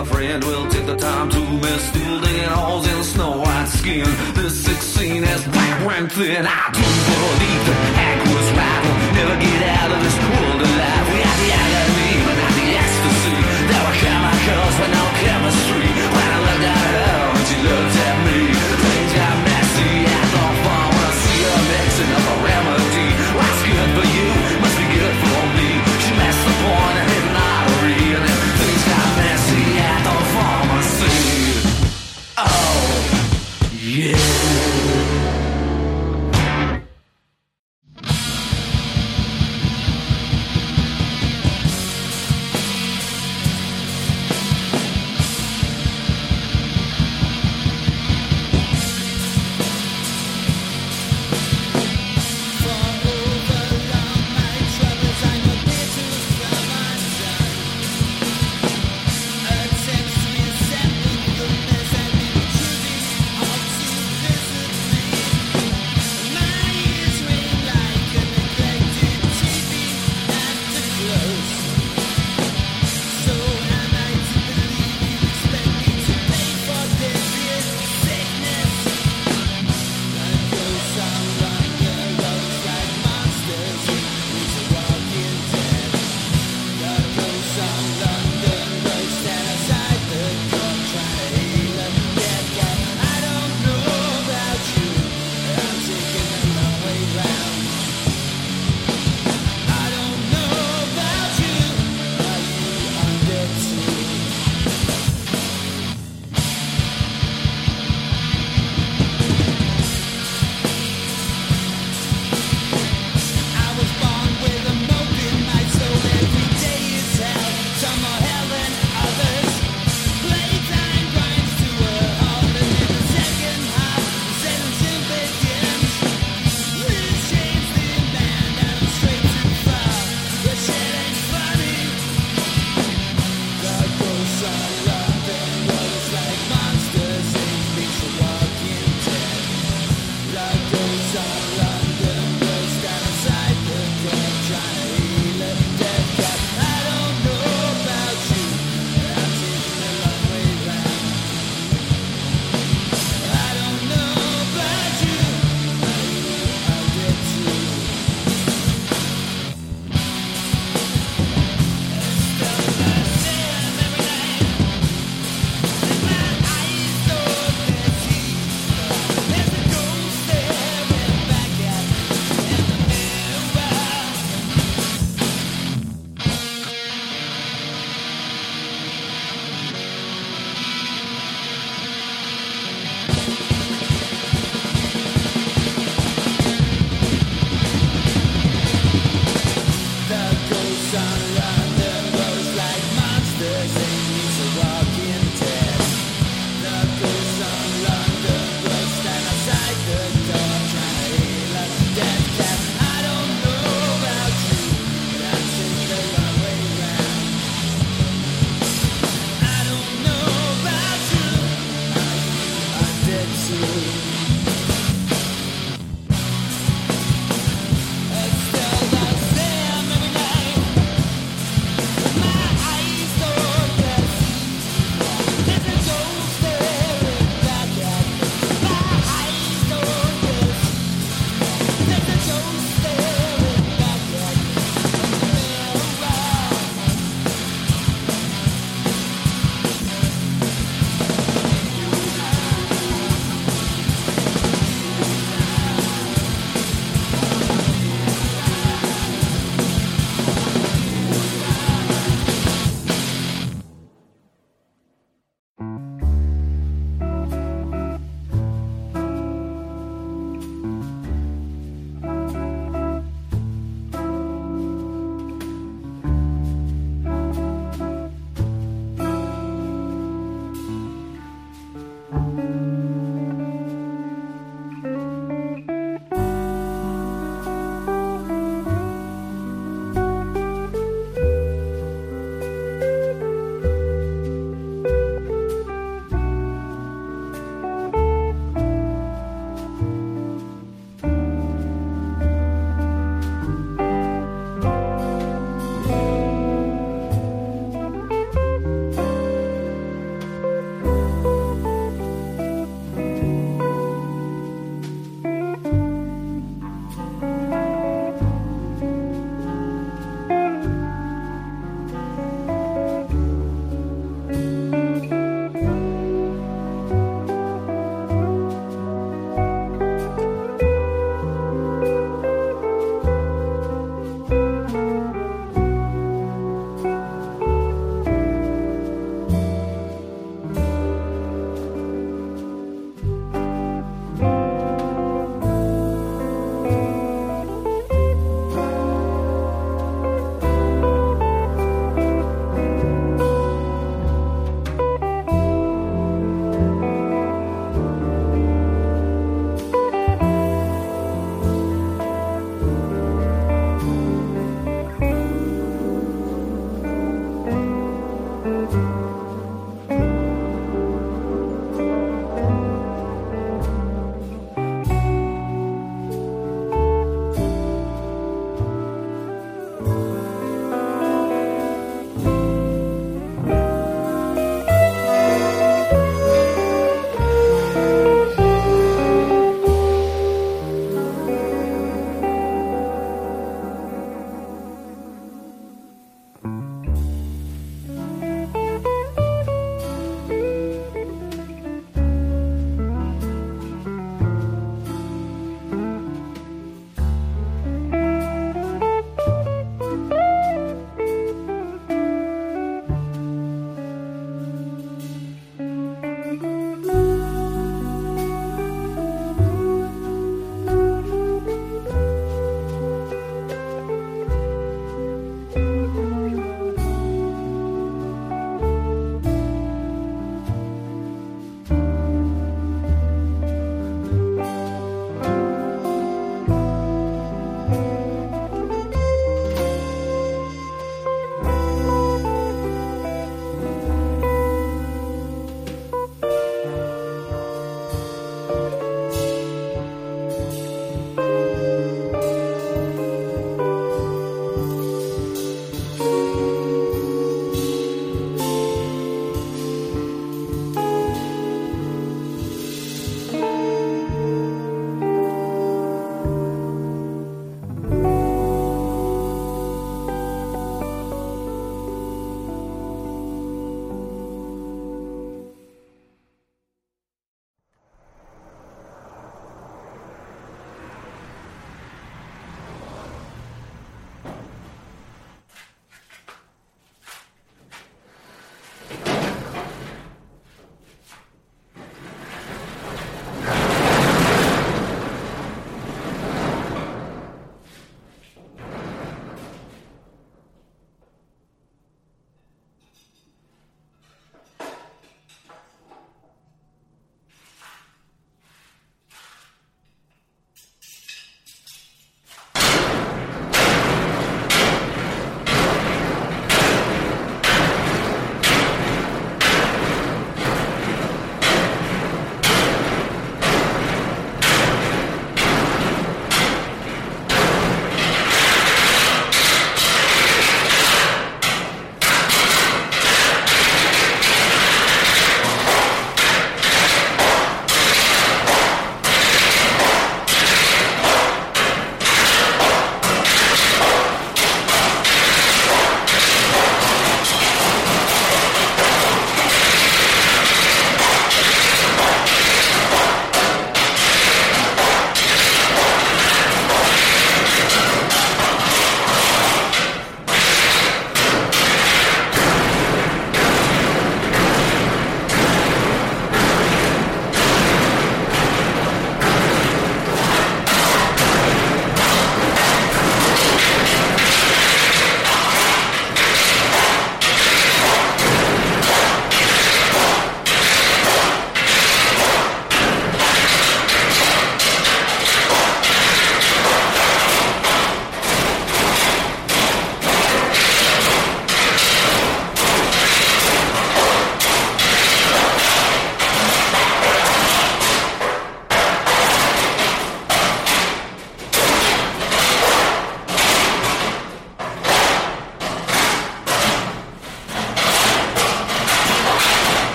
[0.00, 1.88] Another friend will take the time to miss.
[1.88, 4.06] Still digging holes in snow white skin.
[4.32, 6.46] This 16 is black went thin.
[6.46, 8.82] I do believe that Hank was right.
[9.12, 10.69] Never get out of this world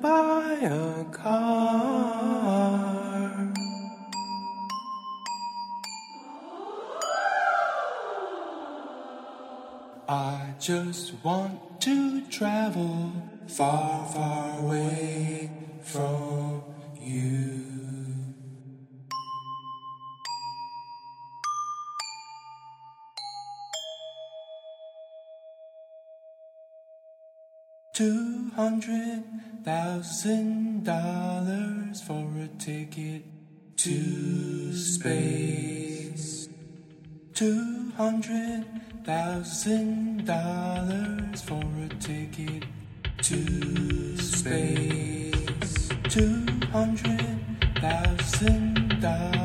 [0.00, 1.88] buy a car.
[10.08, 13.12] I just want to travel
[13.46, 15.50] far, far away
[15.82, 16.62] from
[17.00, 17.67] you.
[28.58, 29.22] hundred
[29.64, 33.22] thousand dollars for a ticket
[33.76, 36.48] to space.
[37.34, 38.64] Two hundred
[39.04, 42.64] thousand dollars for a ticket
[43.22, 45.88] to space.
[46.08, 47.38] Two hundred
[47.80, 49.37] thousand dollars.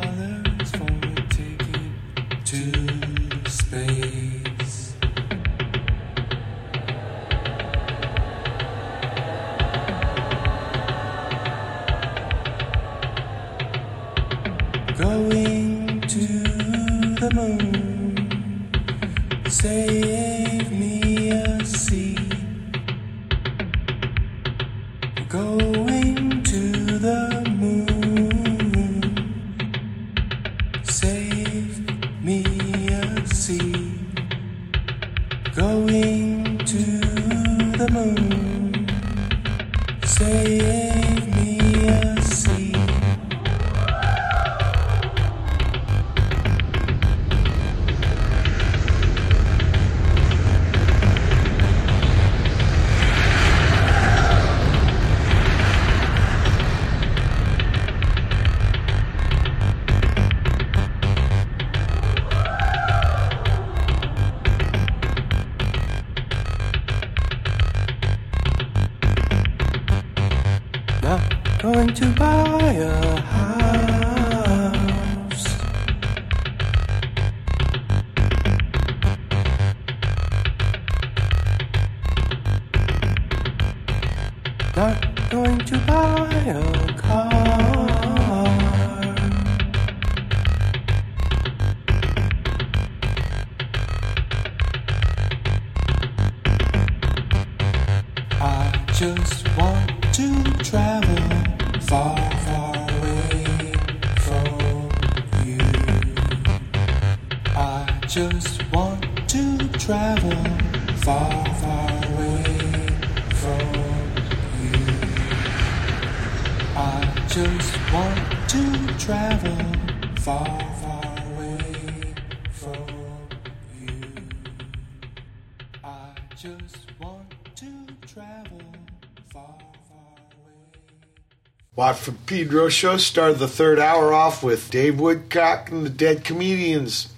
[132.44, 137.14] Pedro show started the third hour off with Dave Woodcock and the Dead Comedians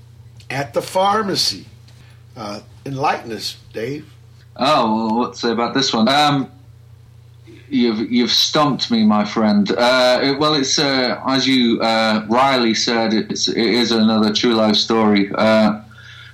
[0.52, 1.66] at the pharmacy.
[2.38, 4.08] Uh, enlighten us, Dave.
[4.56, 6.08] Oh, well, what say about this one?
[6.08, 6.52] Um,
[7.70, 9.72] you've you've stumped me, my friend.
[9.72, 14.54] Uh, it- well, it's uh, as you uh, Riley said, it's it is another true
[14.54, 15.32] life story.
[15.34, 15.82] Uh,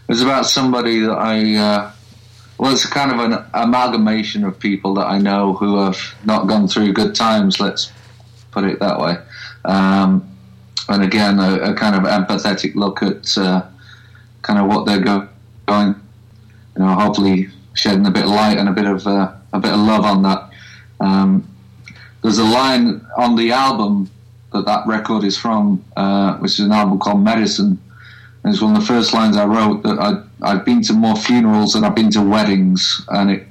[0.10, 1.56] it's about somebody that I.
[1.56, 1.92] Uh,
[2.58, 6.68] well, it's kind of an amalgamation of people that I know who have not gone
[6.68, 7.58] through good times.
[7.62, 7.90] Let's
[8.52, 9.18] put it that way.
[9.66, 10.28] Um,
[10.90, 13.66] and again, a, a kind of empathetic look at uh,
[14.42, 15.30] kind of what they're go-
[15.66, 15.96] going.
[16.76, 19.72] You know, hopefully shedding a bit of light and a bit of uh, a bit
[19.72, 20.50] of love on that.
[21.00, 21.48] Um,
[22.22, 24.10] there's a line on the album
[24.54, 27.80] that that record is from, uh, which is an album called Medicine.
[28.44, 31.16] And it's one of the first lines I wrote that I, I've been to more
[31.16, 33.48] funerals than I've been to weddings, and it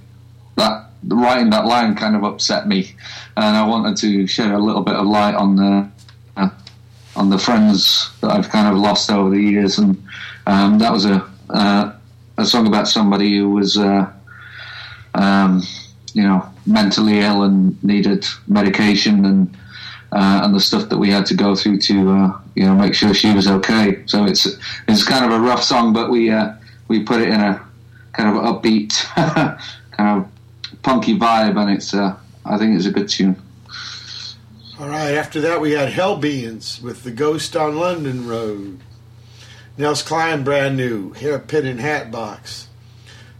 [0.57, 2.95] that writing that line kind of upset me,
[3.37, 5.91] and I wanted to shed a little bit of light on the
[6.37, 6.51] uh,
[7.17, 10.03] on the friends that I've kind of lost over the years, and
[10.47, 11.93] um, that was a uh,
[12.39, 14.11] a song about somebody who was uh,
[15.15, 15.63] um,
[16.13, 19.57] you know mentally ill and needed medication and
[20.13, 22.95] uh, and the stuff that we had to go through to uh, you know make
[22.95, 24.03] sure she was okay.
[24.07, 24.47] So it's
[24.89, 26.55] it's kind of a rough song, but we uh,
[26.89, 27.65] we put it in a
[28.13, 28.93] kind of upbeat,
[29.93, 30.31] kind of
[30.83, 33.41] punky vibe, and it's uh, I think it's a good tune.
[34.79, 38.81] All right, after that we had Hellbeings with The Ghost on London Road.
[39.77, 41.13] Nels Cline, brand new.
[41.13, 42.69] Hairpin and Hat Box.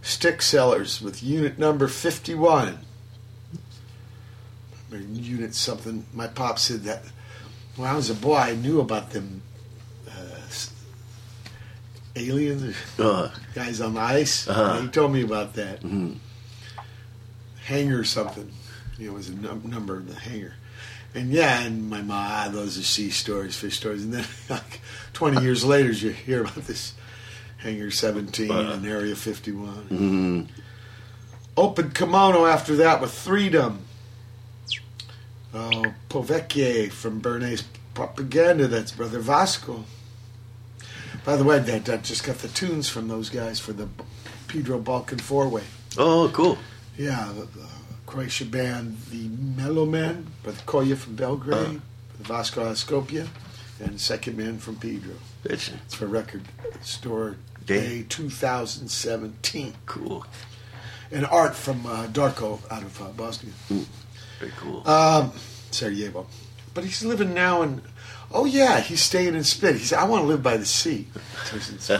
[0.01, 2.79] Stick Sellers with unit number 51.
[4.91, 6.05] Or Unit something.
[6.13, 7.03] My pop said that
[7.75, 9.41] when I was a boy, I knew about them
[10.07, 10.11] uh,
[12.15, 14.47] aliens, Uh, guys on the ice.
[14.47, 14.81] Uh-huh.
[14.81, 15.81] He told me about that.
[17.71, 18.51] Hanger something.
[18.99, 20.53] You know, it was a num- number in the hanger.
[21.15, 24.03] And yeah, and my mom, ah, those are sea stories, fish stories.
[24.03, 24.81] And then, like,
[25.13, 26.93] 20 years later, you hear about this
[27.57, 29.87] Hangar 17 and Area 51.
[29.89, 30.47] mm,
[31.57, 33.77] Open kimono after that with Threedom.
[35.53, 38.67] Oh, Povekje from Bernays Propaganda.
[38.67, 39.83] That's Brother Vasco.
[41.25, 43.87] By the way, that, that just got the tunes from those guys for the
[44.47, 45.63] Pedro Balkan Four Way.
[45.97, 46.57] oh, cool.
[46.97, 47.67] Yeah, the, the
[48.05, 51.81] Croatia band, the Mellow Men, Brother Koya from Belgrade,
[52.17, 53.27] the Vasco Ascopia,
[53.79, 55.15] and Second Man from Pedro.
[55.45, 56.43] It's, It's for Record
[56.81, 59.73] Store Day 2017.
[59.85, 60.25] Cool.
[61.11, 63.53] And art from uh, Darko out of uh, Bosnia.
[64.39, 64.87] Very cool.
[64.87, 65.31] Um,
[65.71, 66.27] Sarajevo.
[66.73, 67.81] But he's living now in.
[68.33, 69.75] Oh yeah, he's staying in Split.
[69.75, 71.07] He said, "I want to live by the sea."
[71.79, 71.97] So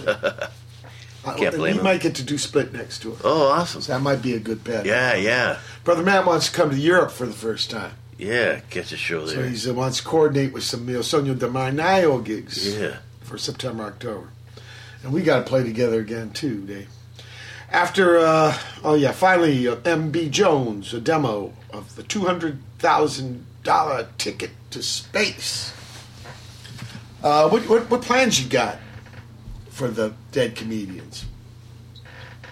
[1.24, 1.36] he's in Split.
[1.36, 1.84] Uh, Can't blame he him.
[1.84, 3.16] might get to do Split next tour.
[3.24, 3.82] Oh, awesome.
[3.82, 4.86] So that might be a good bet.
[4.86, 5.60] Yeah, yeah.
[5.84, 7.94] Brother Matt wants to come to Europe for the first time.
[8.18, 9.54] Yeah, catch a show there.
[9.56, 12.98] So he uh, wants to coordinate with some Mio Sogno del Marinaio gigs Yeah.
[13.24, 14.28] for September, October.
[15.04, 16.88] And we got to play together again, too, Dave.
[17.72, 24.84] After, uh, oh yeah, finally, uh, MB Jones, a demo of the $200,000 ticket to
[24.84, 25.74] space.
[27.24, 28.78] Uh, what, what, what plans you got
[29.82, 31.26] for the dead comedians?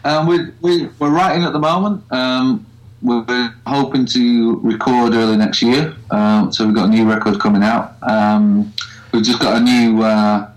[0.03, 2.03] Um, we're, we're, writing at the moment.
[2.11, 2.66] Um,
[3.03, 5.95] we're we're hoping to record early next year.
[6.09, 7.95] Um, so we've got a new record coming out.
[8.01, 8.74] Um,
[9.11, 10.49] we've just got a new uh,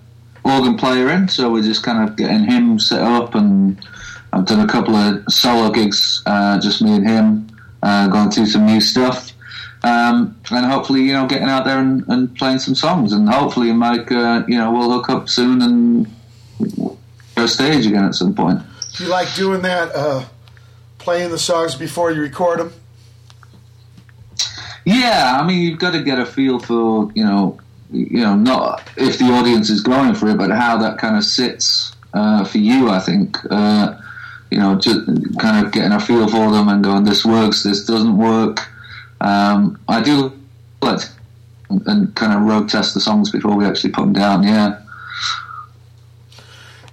[0.44, 3.34] organ player in, so we're just kind of getting him set up.
[3.34, 3.78] And
[4.32, 7.48] I've done a couple of solo gigs, uh, just me and him,
[7.82, 9.32] uh, going through some new stuff.
[9.82, 13.12] Um, and hopefully, you know, getting out there and, and playing some songs.
[13.12, 16.06] And hopefully, Mike, uh, you know, we'll hook up soon and
[17.34, 18.60] go stage again at some point.
[18.96, 20.24] Do you like doing that, uh,
[20.98, 22.72] playing the songs before you record them?
[24.84, 27.58] Yeah, I mean, you've got to get a feel for you know,
[27.90, 31.24] you know, not if the audience is going for it, but how that kind of
[31.24, 32.90] sits uh, for you.
[32.90, 33.96] I think uh,
[34.50, 35.06] you know, just
[35.38, 38.68] kind of getting a feel for them and going, this works, this doesn't work.
[39.22, 40.38] Um, I do
[40.82, 41.00] like
[41.86, 44.42] and kind of road test the songs before we actually put them down.
[44.42, 44.78] Yeah.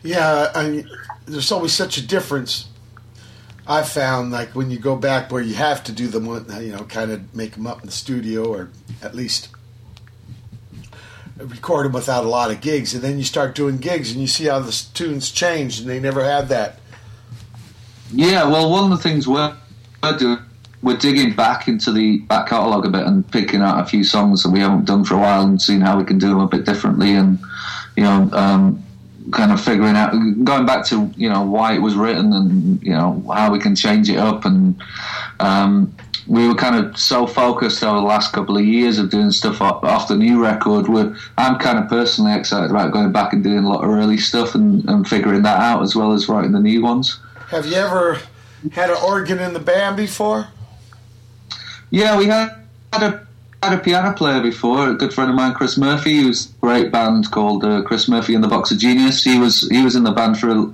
[0.04, 0.90] Yeah, I mean,
[1.26, 2.68] there's always such a difference.
[3.68, 6.86] I found like when you go back where you have to do them, you know,
[6.86, 8.70] kind of make them up in the studio or
[9.04, 9.50] at least
[11.38, 14.28] record them without a lot of gigs, and then you start doing gigs and you
[14.28, 16.80] see how the tunes change, and they never had that.
[18.12, 19.56] Yeah, well, one of the things we're,
[20.02, 20.40] we're doing,
[20.82, 24.44] we're digging back into the back catalogue a bit and picking out a few songs
[24.44, 26.48] that we haven't done for a while and seeing how we can do them a
[26.48, 27.40] bit differently and,
[27.96, 28.84] you know, um,
[29.32, 30.12] kind of figuring out,
[30.44, 33.76] going back to, you know, why it was written and, you know, how we can
[33.76, 34.46] change it up.
[34.46, 34.82] And
[35.40, 35.96] um,
[36.28, 39.62] we were kind of so focused over the last couple of years of doing stuff
[39.62, 40.88] off, off the new record.
[40.88, 44.18] We're, I'm kind of personally excited about going back and doing a lot of early
[44.18, 47.20] stuff and, and figuring that out as well as writing the new ones.
[47.50, 48.20] Have you ever
[48.74, 50.48] had an organ in the band before?
[51.90, 52.56] Yeah, we had,
[52.94, 53.28] had a
[53.62, 56.92] had a piano player before, a good friend of mine, Chris Murphy, who's a great
[56.92, 59.24] band called uh, Chris Murphy and the Box of Genius.
[59.24, 60.74] He was he was in the band for a,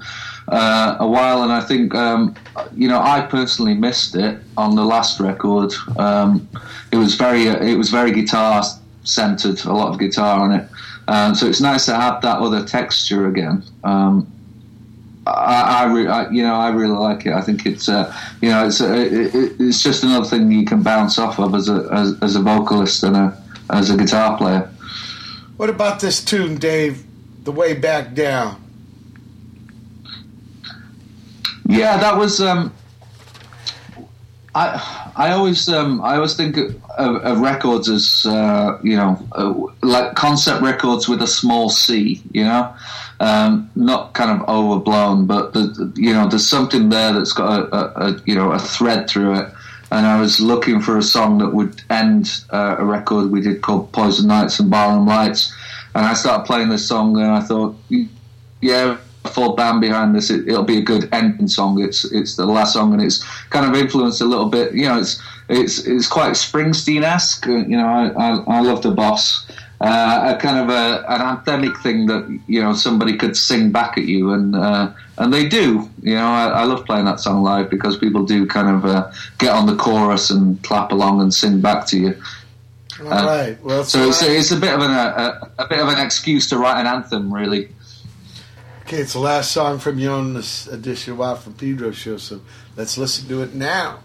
[0.54, 2.36] uh, a while, and I think um,
[2.76, 5.74] you know I personally missed it on the last record.
[5.98, 6.48] Um,
[6.92, 8.64] it was very it was very guitar
[9.04, 10.70] centered, a lot of guitar on it.
[11.08, 13.64] Um, so it's nice to have that other texture again.
[13.84, 14.32] Um,
[15.28, 17.34] I, I, re- I, you know, I really like it.
[17.34, 20.66] I think it's, uh, you know, it's, uh, it, it- it's just another thing you
[20.66, 24.38] can bounce off of as a as, as a vocalist and a as a guitar
[24.38, 24.70] player.
[25.58, 27.04] What about this tune, Dave?
[27.44, 28.62] The way back down.
[31.68, 32.40] Yeah, that was.
[32.42, 32.72] Um,
[34.54, 36.76] I I always um, I always think of,
[37.18, 42.22] of records as uh, you know uh, like concept records with a small c.
[42.32, 42.74] You know,
[43.20, 47.76] um, not kind of overblown, but the, you know there's something there that's got a,
[47.76, 49.50] a, a you know a thread through it.
[49.92, 53.62] And I was looking for a song that would end uh, a record we did
[53.62, 55.56] called Poison Nights and Barroom Lights.
[55.94, 57.78] And I started playing this song, and I thought,
[58.62, 58.98] yeah,
[59.30, 61.82] full band behind this, it, it'll be a good ending song.
[61.82, 64.74] It's it's the last song, and it's kind of influenced a little bit.
[64.74, 67.46] You know, it's it's it's quite Springsteen esque.
[67.46, 69.48] You know, I, I I love the boss.
[69.82, 73.98] Uh, a kind of a, an anthemic thing that you know somebody could sing back
[73.98, 75.90] at you, and uh, and they do.
[76.02, 79.12] You know, I, I love playing that song live because people do kind of uh,
[79.38, 82.22] get on the chorus and clap along and sing back to you.
[83.02, 83.62] All right.
[83.62, 86.48] Well, So it's, it's a bit of an a, a, a bit of an excuse
[86.50, 87.70] to write an anthem, really.
[88.84, 92.18] Okay, it's the last song from you on this edition of Watt from Pedro show,
[92.18, 92.42] so
[92.78, 94.00] let's listen to it now.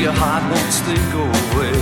[0.00, 0.40] Your heart
[0.88, 1.76] they go away.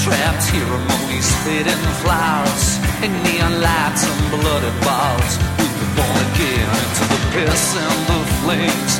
[0.00, 5.32] Trapped here among these fading flowers, and neon lights and bloody bars.
[5.60, 8.92] We were born again into the piss and the flames.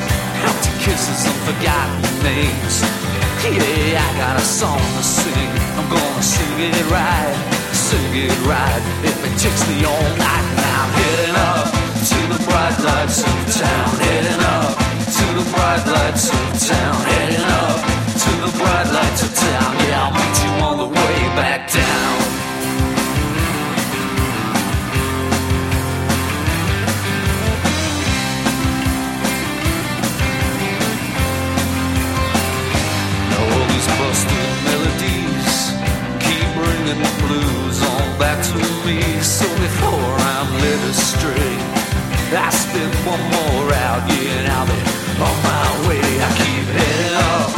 [0.45, 2.85] Empty kisses and forgotten names.
[3.41, 5.51] Yeah, I got a song to sing.
[5.81, 7.37] I'm gonna sing it right,
[7.73, 8.83] sing it right.
[9.01, 11.67] If it takes me all night, now I'm heading up
[12.05, 13.89] to the bright lights of town.
[14.05, 14.77] Heading up
[15.09, 16.97] to the bright lights of town.
[17.09, 19.71] Heading up to the bright lights of town.
[19.81, 22.17] Yeah, I'll meet you on the way back down.
[33.31, 35.53] Now all these busted melodies
[36.25, 39.01] keep bringing the blues on back to me.
[39.25, 41.53] So before I'm led astray,
[42.37, 44.79] I spit one more out, yeah, and I'll be
[45.25, 46.05] on my way.
[46.21, 47.50] I keep heading up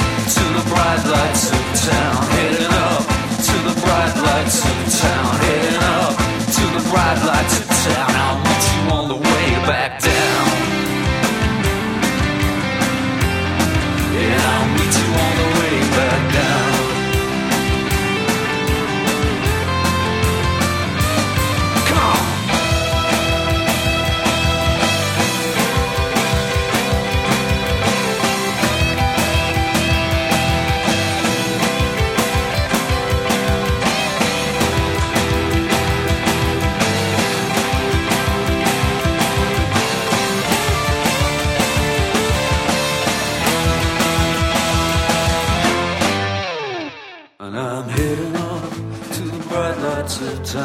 [0.68, 3.02] bright lights of town, heading up
[3.46, 6.12] to the bright lights of town, heading up
[6.56, 8.10] to the bright lights of town.
[8.22, 10.46] I'll meet you on the way back down.
[14.14, 15.31] Yeah, I'll meet you on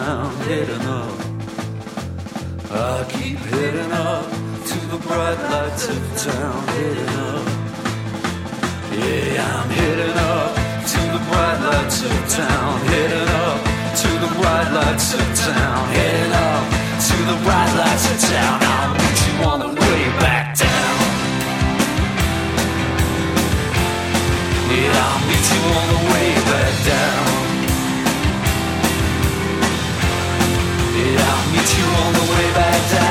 [0.08, 1.18] town, heading up.
[2.72, 4.26] I keep hitting up
[4.70, 7.46] to the bright lights of town, heading up.
[8.96, 10.52] Yeah, I'm heading up
[10.92, 13.60] to the bright lights of town, heading up
[14.02, 16.64] to the bright lights of town, heading up
[17.08, 18.58] to the bright lights of town.
[18.76, 20.96] I'll meet you on the way back down.
[24.72, 27.07] Yeah, I'll meet you on the way back down.
[31.58, 33.07] Meet you on the way back down.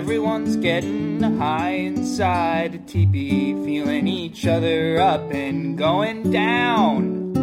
[0.00, 7.34] Everyone's getting high inside a teepee, feeling each other up and going down.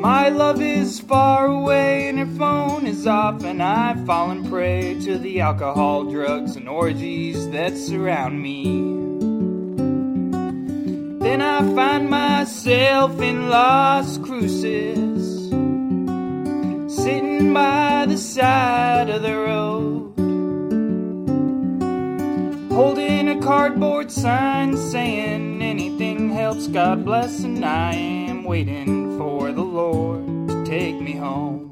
[0.00, 5.18] My love is far away and her phone is off, and I've fallen prey to
[5.18, 8.89] the alcohol, drugs, and orgies that surround me.
[22.80, 29.60] Holding a cardboard sign saying anything helps, God bless, and I am waiting for the
[29.60, 31.70] Lord to take me home.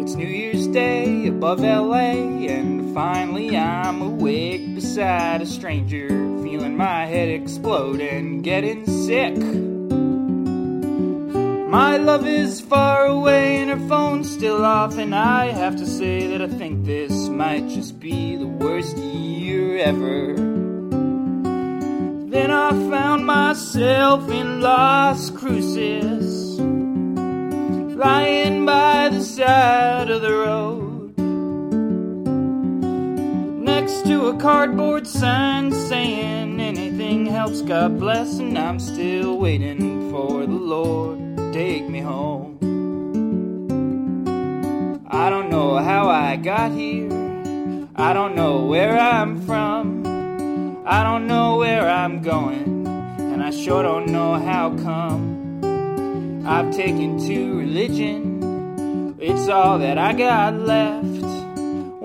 [0.00, 6.08] It's New Year's Day above LA, and finally I'm awake beside a stranger,
[6.42, 9.65] feeling my head explode and getting sick.
[11.76, 16.26] My love is far away and her phone's still off, and I have to say
[16.28, 20.32] that I think this might just be the worst year ever.
[22.30, 31.18] Then I found myself in Las Cruces, lying by the side of the road,
[33.62, 40.46] next to a cardboard sign saying anything helps, God bless, and I'm still waiting for
[40.46, 41.25] the Lord
[41.56, 42.58] take me home.
[45.08, 47.08] I don't know how I got here,
[47.96, 50.84] I don't know where I'm from.
[50.86, 52.86] I don't know where I'm going,
[53.32, 56.44] and I sure don't know how come.
[56.46, 61.24] I've taken to religion, it's all that I got left.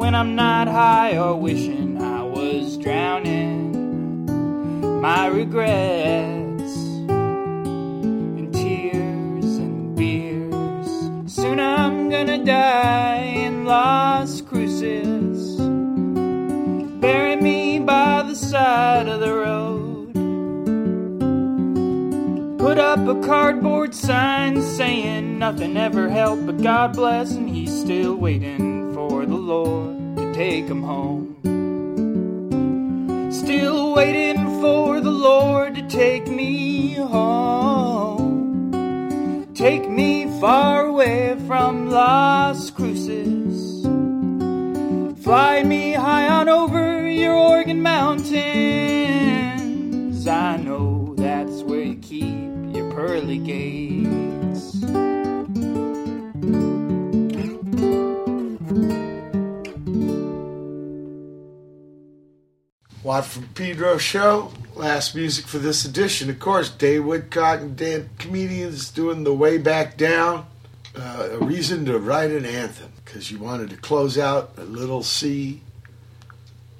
[0.02, 3.52] When I'm not high or wishing I was drowning,
[5.02, 6.41] my regrets
[11.52, 15.58] Soon I'm gonna die in Las Cruces.
[17.02, 20.14] Bury me by the side of the road.
[22.58, 28.16] Put up a cardboard sign saying nothing ever helped, but God bless, and he's still
[28.16, 31.36] waiting for the Lord to take him home.
[33.30, 38.11] Still waiting for the Lord to take me home.
[39.62, 43.84] Take me far away from Las Cruces.
[45.24, 48.42] Fly me high on over your Oregon mountains.
[50.28, 54.82] I know that's where you keep your pearly gates.
[63.04, 64.52] Watt from Pedro Show.
[64.76, 66.30] Last music for this edition.
[66.30, 70.48] Of course, Dave Woodcock and Dan Comedians doing the Way Back Down.
[70.96, 75.04] Uh, a reason to write an anthem because you wanted to close out a little
[75.04, 75.62] C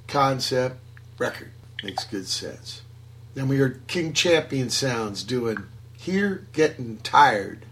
[0.08, 0.78] concept
[1.18, 1.52] record.
[1.84, 2.82] Makes good sense.
[3.34, 5.58] Then we heard King Champion Sounds doing
[5.98, 7.66] Here Getting Tired.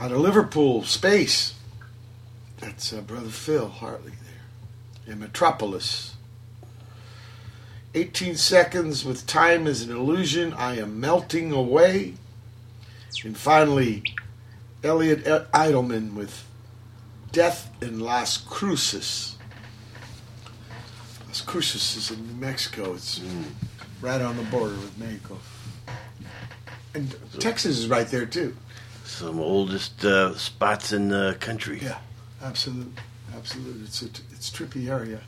[0.00, 1.54] Out of Liverpool, Space.
[2.58, 5.12] That's uh, Brother Phil Hartley there.
[5.12, 6.14] And Metropolis.
[7.94, 10.52] 18 seconds with time is an illusion.
[10.52, 12.14] I am melting away.
[13.24, 14.04] And finally,
[14.84, 16.46] Eliot Eidelman with
[17.32, 19.36] Death in Las Cruces.
[21.26, 22.94] Las Cruces is in New Mexico.
[22.94, 23.20] It's
[24.00, 25.38] right on the border with Mexico.
[26.94, 28.56] And Texas is right there too.
[29.04, 31.80] Some oldest uh, spots in the country.
[31.82, 31.98] Yeah,
[32.42, 32.92] absolutely,
[33.34, 33.82] absolutely.
[33.82, 35.20] It's a it's a trippy area.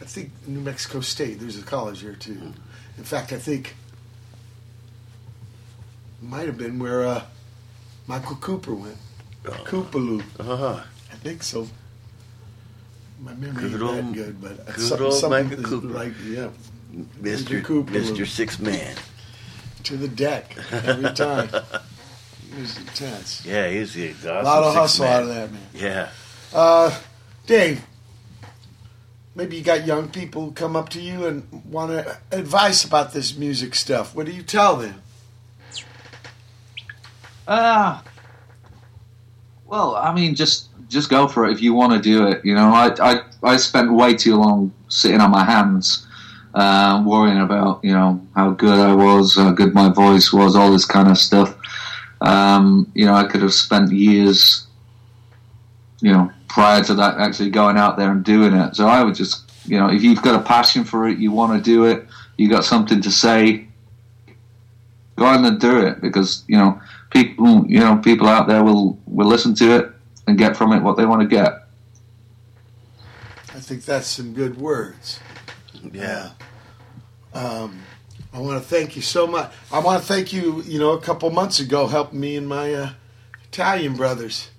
[0.00, 1.40] I think New Mexico State.
[1.40, 2.52] There's a college there too.
[2.98, 3.74] In fact, I think
[6.22, 7.22] might have been where uh,
[8.06, 8.96] Michael Cooper went.
[9.44, 10.24] Coop-a-Loop.
[10.40, 10.80] Uh-huh.
[11.12, 11.68] I think so.
[13.20, 15.86] My memory Good old- that good, but good something, old something Michael Cooper.
[15.88, 16.48] like yeah,
[17.20, 17.62] Mr.
[17.64, 18.02] Coop-a-Loop.
[18.16, 18.26] Mr.
[18.26, 18.96] Six Man.
[19.84, 21.48] to the deck every time.
[22.48, 23.44] It was intense.
[23.44, 25.12] Yeah, he's the awesome A lot of hustle man.
[25.14, 25.60] out of that man.
[25.74, 26.08] Yeah.
[26.54, 26.96] Uh,
[27.46, 27.84] Dave,
[29.36, 33.12] maybe you got young people who come up to you and want to advice about
[33.12, 34.14] this music stuff.
[34.14, 35.02] What do you tell them?
[37.46, 38.02] Ah,
[39.66, 42.44] well, I mean, just just go for it if you want to do it.
[42.44, 46.06] You know, I I, I spent way too long sitting on my hands,
[46.54, 50.72] uh, worrying about you know how good I was, how good my voice was, all
[50.72, 51.56] this kind of stuff.
[52.20, 54.66] Um, you know, I could have spent years,
[56.00, 58.76] you know, prior to that actually going out there and doing it.
[58.76, 61.52] So I would just, you know, if you've got a passion for it, you want
[61.56, 63.66] to do it, you got something to say,
[65.16, 68.98] go on and do it because you know people, you know, people out there will
[69.06, 69.92] will listen to it
[70.26, 71.66] and get from it what they want to get.
[73.54, 75.20] I think that's some good words.
[75.92, 76.30] Yeah.
[77.32, 77.82] Um,
[78.32, 79.52] I want to thank you so much.
[79.72, 80.62] I want to thank you.
[80.62, 82.90] You know, a couple months ago, helping me and my uh,
[83.44, 84.55] Italian brothers, and helping.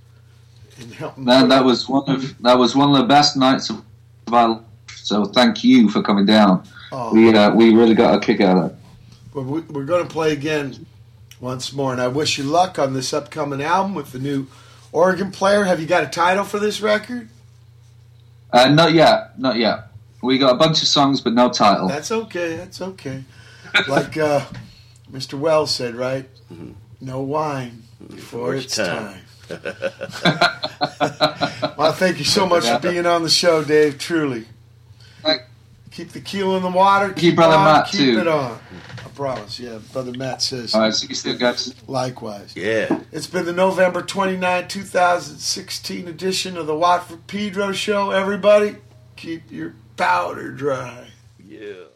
[1.19, 3.81] That that was one of that was one of the best nights of
[4.31, 4.61] our life.
[4.95, 6.63] So thank you for coming down.
[6.91, 7.13] Oh.
[7.13, 8.77] We uh, we really got a kick out of it.
[9.33, 10.85] But we- we're going to play again
[11.39, 14.47] once more, and I wish you luck on this upcoming album with the new
[14.91, 15.63] organ player.
[15.65, 17.29] Have you got a title for this record?
[18.51, 19.87] Uh, not yet, not yet.
[20.23, 21.87] We got a bunch of songs, but no title.
[21.87, 22.55] That's okay.
[22.55, 23.23] That's okay.
[23.87, 24.45] Like uh,
[25.11, 25.37] Mr.
[25.37, 26.27] Wells said, right?
[26.99, 29.19] No wine before it's time.
[31.77, 33.97] Well, thank you so much for being on the show, Dave.
[33.99, 34.45] Truly.
[35.91, 37.11] Keep the keel in the water.
[37.11, 38.19] Keep, Brother on, Matt, keep too.
[38.19, 38.59] it on.
[38.99, 39.59] I promise.
[39.59, 40.75] Yeah, Brother Matt says.
[40.75, 41.73] All right, see you still, guys.
[41.87, 42.55] Likewise.
[42.55, 42.99] Yeah.
[43.11, 48.11] It's been the November 29, 2016 edition of the Watt from Pedro Show.
[48.11, 48.75] Everybody,
[49.15, 51.07] keep your powder dry.
[51.43, 51.86] Yeah.